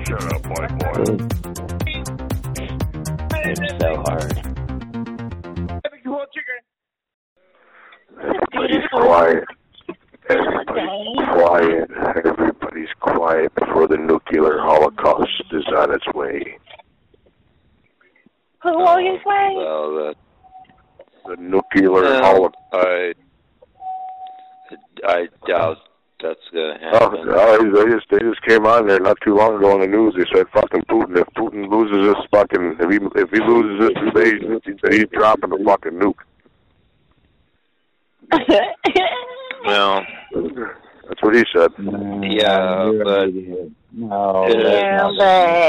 [0.06, 0.99] Shut up, white boy.
[3.47, 4.34] It's so hard.
[8.24, 9.43] Everybody's quiet.
[10.30, 11.91] Everybody's quiet.
[12.26, 16.57] Everybody's quiet before the nuclear holocaust is on its way.
[18.63, 19.55] Who will you uh, say?
[19.55, 20.15] Well, the,
[21.28, 22.55] the nuclear No, holocaust.
[22.73, 23.13] I
[25.07, 25.78] I doubt
[26.21, 27.19] that's gonna Oh, happen.
[27.30, 30.15] oh, they just they just came on there not too long ago on the news.
[30.17, 31.17] They said fucking Putin.
[31.17, 35.63] If Putin loses this fucking if he if he loses this, they he's dropping a
[35.63, 36.23] fucking nuke.
[39.66, 40.05] Well,
[41.07, 41.72] That's what he said.
[41.78, 43.30] yeah, but
[43.91, 44.47] No.
[44.47, 45.09] Yeah,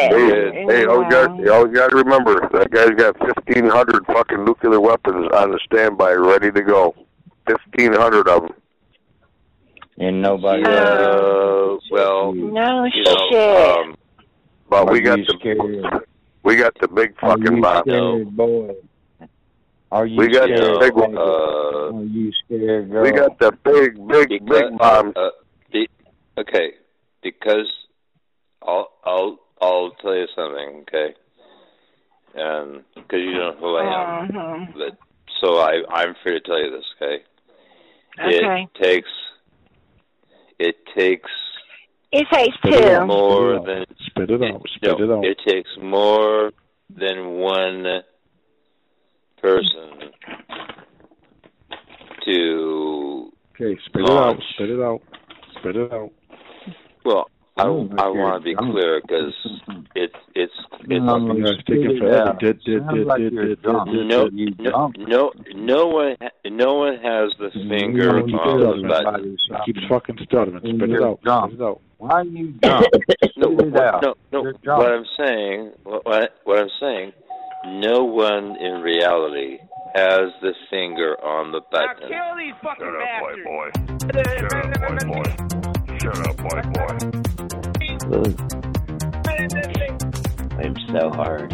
[0.09, 3.67] Hey, hey, all you got you all you got to remember that guy's got fifteen
[3.69, 6.95] hundred fucking nuclear weapons on the standby, ready to go.
[7.47, 8.53] Fifteen hundred of them.
[9.99, 10.63] And nobody.
[10.65, 13.79] uh, well, No you know, shit.
[13.79, 13.97] um,
[14.69, 16.05] But we got the scared?
[16.43, 18.77] we got the big fucking you bomb.
[19.97, 19.99] Scared, boy?
[19.99, 21.17] Are you We got the big one.
[21.17, 23.03] uh, Are you scared, girl?
[23.03, 25.13] We got the big big because, big bombs.
[25.17, 25.31] uh,
[25.73, 25.89] the,
[26.39, 26.75] okay,
[27.23, 27.71] because
[28.63, 31.15] I'll I'll I'll tell you something, okay?
[32.35, 34.75] And because you don't know who I am, Mhm.
[34.75, 34.99] but
[35.41, 37.23] so I I'm free to tell you this, okay?
[38.19, 38.63] Okay.
[38.63, 39.09] It takes
[40.59, 41.31] it takes
[42.13, 42.91] It takes Spit it two.
[42.95, 43.07] out.
[43.07, 44.63] more than spit it out.
[44.83, 46.53] no, it takes more
[46.89, 48.03] than one
[49.47, 50.11] person
[52.25, 55.01] to Okay, spit it out, Spit it out.
[55.59, 56.11] Spit it out.
[57.05, 59.33] well I Oh, I want to be clear because
[59.95, 60.53] it's it's it's
[60.87, 62.37] No, Fucking you guys taking it forever.
[62.39, 63.91] Did, did, did, like did, you're did, drunk.
[63.91, 68.89] did, no no no no one no one has the finger You on know, the
[68.89, 69.39] button.
[69.65, 70.59] Keeps fucking stuttering.
[70.59, 71.23] Spit it You're out.
[71.23, 71.53] drunk.
[71.53, 71.81] Spit it out.
[71.97, 72.87] Why are you drunk?
[73.39, 74.03] No, Spit it what, out.
[74.03, 74.53] no, no.
[74.77, 77.13] What I'm saying, what, what what I'm saying,
[77.65, 79.59] no one in reality
[79.95, 82.09] has the finger on the Now button.
[82.09, 83.71] kill these fucking Shut up, white boy.
[86.03, 86.93] Shut up, white boy.
[90.59, 91.53] I'm so hard.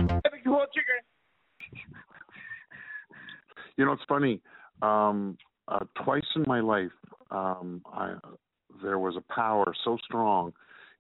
[3.77, 4.41] You know, it's funny.
[4.83, 5.39] Um,
[5.69, 6.91] uh, twice in my life,
[7.31, 8.15] um, I,
[8.83, 10.53] there was a power so strong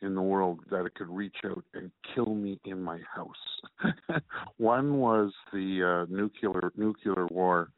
[0.03, 4.21] in the world that it could reach out and kill me in my house.
[4.59, 7.71] One was the uh, nuclear nuclear war.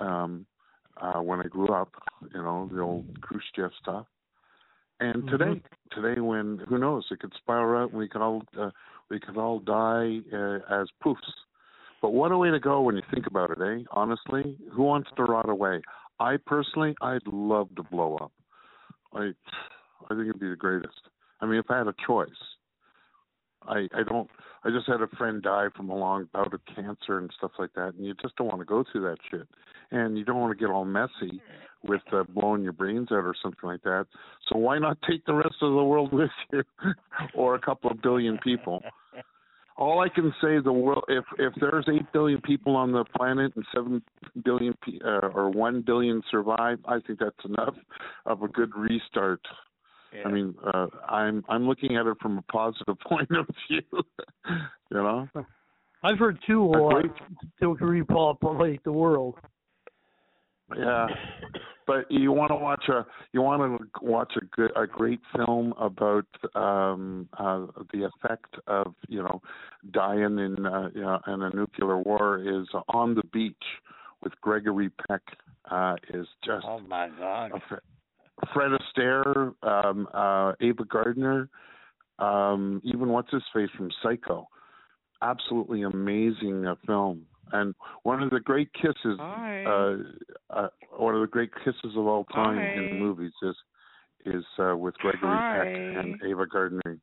[0.00, 0.46] Um,
[1.00, 1.90] uh, when I grew up,
[2.34, 4.06] you know, the old Khrushchev stuff.
[5.00, 5.60] And today,
[5.90, 8.70] today, when who knows, it could spiral out, and we could all uh,
[9.10, 11.16] we could all die uh, as poofs.
[12.00, 13.84] But what a way to go when you think about it, eh?
[13.90, 15.82] Honestly, who wants to rot away?
[16.20, 18.32] I personally, I'd love to blow up.
[19.12, 19.30] I,
[20.04, 21.00] I think it'd be the greatest.
[21.42, 22.28] I mean, if I had a choice,
[23.66, 24.30] I, I don't.
[24.64, 27.72] I just had a friend die from a long bout of cancer and stuff like
[27.74, 29.48] that, and you just don't want to go through that shit,
[29.90, 31.42] and you don't want to get all messy
[31.82, 34.06] with uh, blowing your brains out or something like that.
[34.48, 36.62] So why not take the rest of the world with you,
[37.34, 38.82] or a couple of billion people?
[39.76, 43.52] all I can say the world if if there's eight billion people on the planet
[43.56, 44.02] and seven
[44.44, 44.74] billion
[45.04, 47.74] uh, or one billion survive, I think that's enough
[48.26, 49.40] of a good restart.
[50.24, 53.82] I mean, uh, I'm I'm looking at it from a positive point of view.
[53.92, 55.28] you know,
[56.02, 57.04] I've heard two a lot
[57.60, 59.36] to repopulate the world.
[60.76, 61.06] yeah.
[61.86, 65.74] But you want to watch a you want to watch a good a great film
[65.78, 69.40] about um uh the effect of you know
[69.92, 73.54] dying in uh, you know, in a nuclear war is on the beach
[74.22, 75.22] with Gregory Peck
[75.70, 77.50] uh is just Oh my God.
[77.52, 77.74] a Fre-
[78.52, 81.48] Fred Astaire, um, uh, Ava Gardner,
[82.18, 84.46] um, even what's his face from Psycho.
[85.22, 87.22] Absolutely amazing uh, film,
[87.52, 89.94] and one of the great kisses, uh,
[90.50, 92.96] uh, one of the great kisses of all time in Hi.
[92.96, 93.56] movies is
[94.26, 95.64] is uh, with Gregory Hi.
[95.64, 96.98] Peck and Ava Gardner.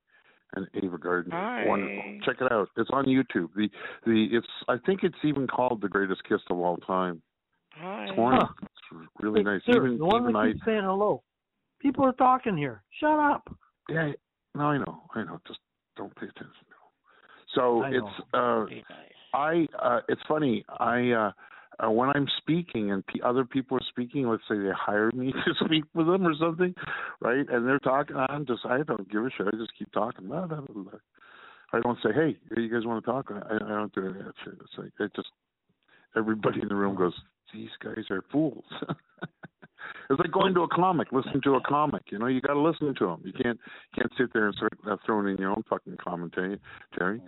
[0.55, 1.63] And Ava Gardner, Hi.
[1.63, 2.03] wonderful.
[2.25, 2.69] Check it out.
[2.75, 3.49] It's on YouTube.
[3.55, 3.69] The
[4.05, 7.21] the it's I think it's even called the greatest kiss of all time.
[8.07, 8.55] It's wonderful.
[8.63, 9.61] It's really nice.
[9.65, 11.21] Sir, even the one even that I saying hello.
[11.79, 12.83] People are talking here.
[12.99, 13.49] Shut up.
[13.87, 14.11] Yeah,
[14.55, 15.39] no, I know, I know.
[15.47, 15.59] Just
[15.97, 16.53] don't pay attention.
[17.55, 18.07] So I know.
[18.07, 20.63] it's uh, I uh, it's funny.
[20.79, 21.31] I uh,
[21.85, 25.31] uh, when I'm speaking and p- other people are speaking, let's say they hired me
[25.45, 26.75] to speak with them or something,
[27.21, 27.45] right?
[27.49, 28.15] And they're talking.
[28.15, 29.47] I'm just I don't give a shit.
[29.47, 30.27] I just keep talking.
[30.27, 30.99] Blah, blah, blah, blah.
[31.71, 33.31] I don't say, hey, you guys want to talk?
[33.31, 34.55] I, I don't do that shit.
[34.59, 35.29] It's like it just
[36.15, 37.13] everybody in the room goes,
[37.53, 38.65] these guys are fools.
[40.09, 42.03] It's like going to a comic, listening to a comic.
[42.11, 43.21] You know, you got to listen to them.
[43.23, 43.59] You can't
[43.95, 46.59] can't sit there and start uh, throwing in your own fucking commentary.
[46.97, 47.21] Terry.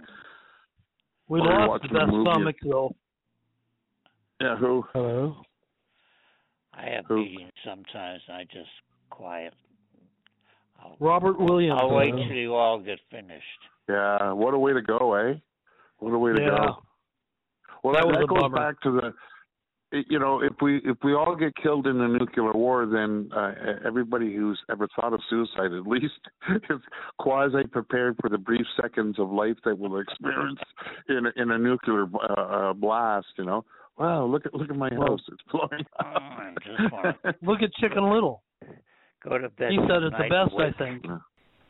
[1.27, 2.29] We Or lost the best movie.
[2.31, 2.95] comic though.
[4.41, 4.83] Yeah, who?
[4.93, 5.35] Hello.
[6.73, 7.17] I have Who?
[7.17, 8.69] meetings sometimes and I just
[9.09, 9.53] quiet.
[10.99, 11.79] Robert Williams.
[11.81, 13.45] I'll wait till you all get finished.
[13.87, 15.33] Yeah, what a way to go, eh?
[15.99, 16.47] What a way to Yeah.
[16.47, 16.77] go.
[17.83, 18.55] Well, That that, was that goes bummer.
[18.55, 19.13] back to the.
[19.91, 23.29] It- You know, if we if we all get killed in a nuclear war, then
[23.35, 23.53] uh,
[23.85, 26.19] everybody who's ever thought of suicide at least
[26.69, 26.79] is
[27.19, 30.59] quasi prepared for the brief seconds of life that we'll experience
[31.09, 33.27] in a, in a nuclear uh, uh, blast.
[33.37, 33.65] You know,
[33.97, 37.25] wow, look at look at my house, it's blowing up.
[37.41, 38.41] Look at Chicken Little.
[39.23, 39.71] Go to bed.
[39.71, 41.03] He said it the best, I think.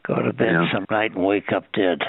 [0.07, 0.65] Go to bed Yeah.
[0.73, 1.99] some night and wake up dead.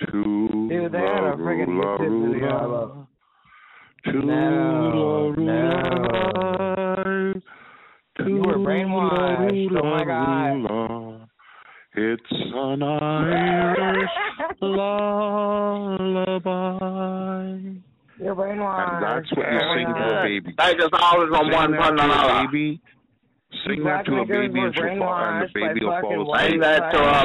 [0.00, 3.06] To Dude, they had a friggin' la, YouTube video la, of
[4.04, 5.56] to No, no.
[8.26, 9.70] You were brainwashed.
[9.72, 10.68] Oh my god.
[10.68, 11.28] God.
[11.94, 14.10] It's an Irish
[14.60, 16.42] lullaby.
[18.18, 19.00] You're And brainwashed.
[19.00, 20.54] that's what you sing to a baby.
[20.58, 22.68] They just always on Sing one that from to a baby.
[23.66, 26.50] Sing that to a baby niggas and, she'll fall, and the baby will fall asleep.
[26.50, 27.24] Sing that to a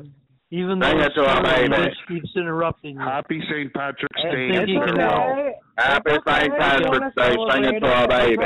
[0.00, 0.10] baby.
[0.50, 0.78] That was nice.
[0.78, 1.94] Even though Sing it to a baby.
[2.08, 3.00] Keeps interrupting you.
[3.00, 3.72] Happy St.
[3.72, 4.30] Patrick's Day.
[4.50, 5.32] thinking and it's farewell.
[5.32, 5.52] okay.
[5.78, 6.58] Happy St.
[6.58, 7.36] Patrick's Day.
[7.52, 8.42] Sing it to a baby.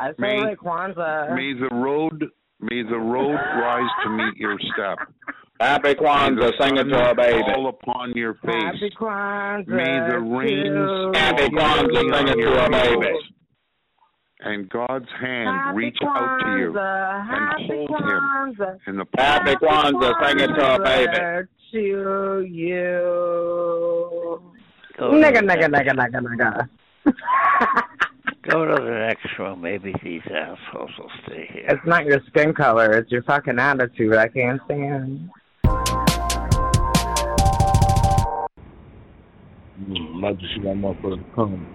[0.00, 1.34] I May- celebrate Kwanzaa.
[1.34, 2.24] May the road
[2.60, 4.98] may the road rise to meet your step.
[5.60, 6.52] Happy Kwanzaa.
[6.60, 7.42] Sing it to a baby.
[7.52, 8.62] Fall upon your face.
[8.62, 9.66] Happy Kwanzaa.
[9.66, 12.14] May the rains Happy Kwanzaa.
[12.16, 13.18] Sing it to a baby.
[14.40, 17.96] And God's hand Happy reach out to you and Happy hold him
[18.56, 18.78] Kwanzaa.
[18.86, 20.28] in the Happy Kwanzaa.
[20.28, 21.48] Sing it to a baby.
[21.72, 22.82] To you.
[24.98, 26.68] Go to, Nigga, the nigga, next, nigga, nigga,
[27.04, 27.82] nigga.
[28.50, 29.60] go to the next room.
[29.60, 31.64] Maybe these assholes will stay here.
[31.68, 34.14] It's not your skin color, it's your fucking attitude.
[34.14, 35.30] I can't stand.
[39.80, 41.66] Mm, like to see that motherfucker come.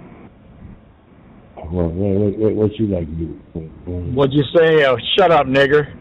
[1.72, 3.26] Well, what, what, what you like to do?
[4.14, 4.86] What'd you say?
[4.86, 5.96] Oh, shut up, nigger.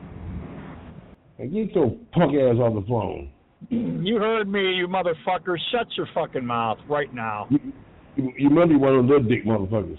[1.38, 3.30] Hey, get your punk ass off the phone.
[3.70, 5.56] You heard me, you motherfucker.
[5.70, 7.46] Shut your fucking mouth right now.
[7.50, 9.98] You, you remember one of those dick motherfuckers.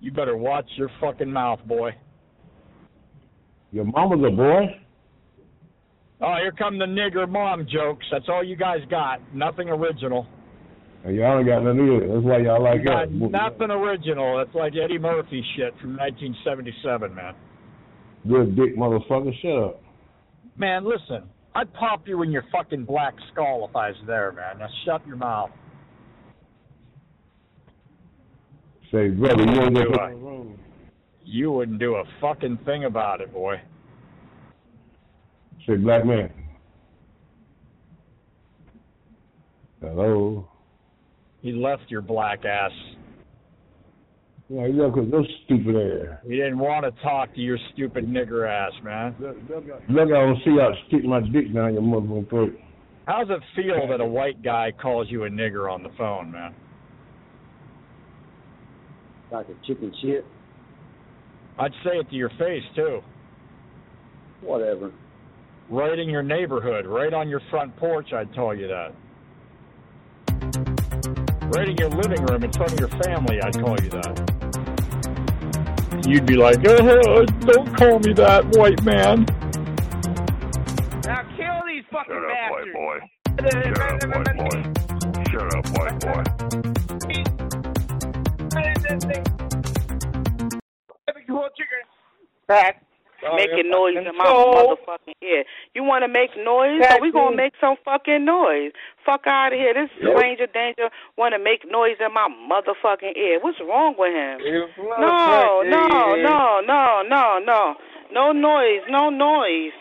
[0.00, 1.92] You better watch your fucking mouth, boy.
[3.72, 4.80] Your mama's a boy?
[6.20, 8.06] Oh, here come the nigger mom jokes.
[8.10, 9.20] That's all you guys got.
[9.34, 10.26] Nothing original.
[11.04, 12.14] And y'all ain't got nothing either.
[12.14, 13.08] That's why y'all like us.
[13.12, 14.38] nothing original.
[14.38, 17.34] That's like Eddie Murphy shit from 1977, man.
[18.26, 19.82] Good dick motherfucker, shut up.
[20.56, 21.28] Man, listen.
[21.54, 24.58] I'd pop you in your fucking black skull if I was there, man.
[24.58, 25.50] Now shut your mouth.
[28.90, 30.46] Say, brother, you ain't do gonna a,
[31.24, 33.56] You wouldn't do a fucking thing about it, boy.
[35.66, 36.32] say black man.
[39.80, 40.48] Hello.
[41.44, 42.72] He left your black ass.
[44.48, 46.18] Yeah, you know, cause those stupid ass.
[46.26, 49.14] He didn't want to talk to your stupid nigger ass, man.
[49.20, 52.54] Look, I don't see y'all stick my dick down your motherfucking throat.
[53.06, 56.54] How's it feel that a white guy calls you a nigger on the phone, man?
[59.30, 60.24] Like a chicken shit.
[61.58, 63.00] I'd say it to your face too.
[64.40, 64.92] Whatever.
[65.68, 68.94] Right in your neighborhood, right on your front porch, I'd tell you that.
[71.52, 74.44] Right in your living room in front of your family, I'd call you that.
[76.06, 79.26] You'd be like, oh, oh don't call me that, white man.
[81.04, 82.98] Now kill these fucking Shut up, white boy.
[83.40, 84.62] Shut up, white boy.
[85.30, 86.22] Shut up, white boy.
[92.46, 92.83] Back.
[93.36, 94.24] Making noise in my
[94.76, 95.44] motherfucking ear.
[95.74, 96.80] You want to make noise?
[96.96, 98.72] So we gonna make some fucking noise.
[99.04, 99.72] Fuck out of here.
[99.74, 103.40] This stranger danger want to make noise in my motherfucking ear.
[103.40, 104.40] What's wrong with him?
[105.00, 107.74] No, no, no, no, no, no,
[108.12, 109.72] no noise, no noise.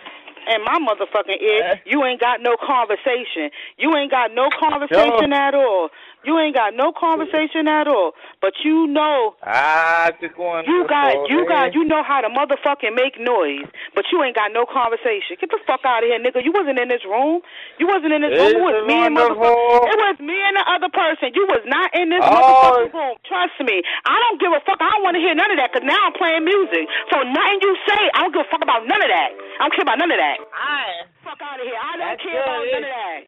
[0.43, 3.49] In my motherfucking ear, you ain't got no conversation.
[3.77, 5.87] You ain't got no conversation at all.
[6.23, 8.11] You ain't got no conversation at all.
[8.39, 10.63] But you know Ah, just going.
[10.65, 14.51] you got, you got, you know how to motherfucking make noise, but you ain't got
[14.55, 15.35] no conversation.
[15.39, 16.39] Get the fuck out of here, nigga.
[16.43, 17.41] You wasn't in this room.
[17.79, 18.55] You wasn't in this room.
[18.55, 19.43] It was me and wonderful.
[19.43, 19.91] motherfucker.
[19.91, 21.31] It was me and the other person.
[21.35, 22.31] You was not in this Oh.
[22.31, 23.15] motherfucking room.
[23.27, 23.83] Trust me.
[24.07, 24.79] I don't give a fuck.
[24.79, 26.87] I don't want to hear none of that because now I'm playing music.
[27.11, 29.29] So nothing you say, I don't give a fuck about none of that.
[29.59, 30.37] I don't care about none of that.
[30.55, 31.07] I.
[31.23, 31.75] Fuck out of here.
[31.79, 32.71] I don't That's care about good.
[32.79, 33.19] none of that.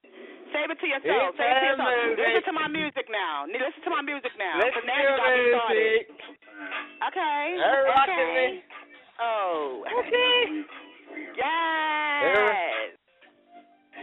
[0.52, 1.36] Save it to yourself.
[1.36, 1.96] It's Save it to yourself.
[1.96, 2.28] music.
[2.28, 2.76] Listen to my music now.
[2.76, 2.85] Listen to
[3.96, 4.60] my music now.
[4.60, 5.76] Let's 'cause now hear you got me started.
[5.80, 6.08] music.
[7.08, 7.58] Okay.
[7.58, 8.52] Hey, okay.
[8.52, 8.64] me.
[9.20, 9.86] Oh.
[10.00, 10.64] Okay.
[11.38, 12.92] Yes.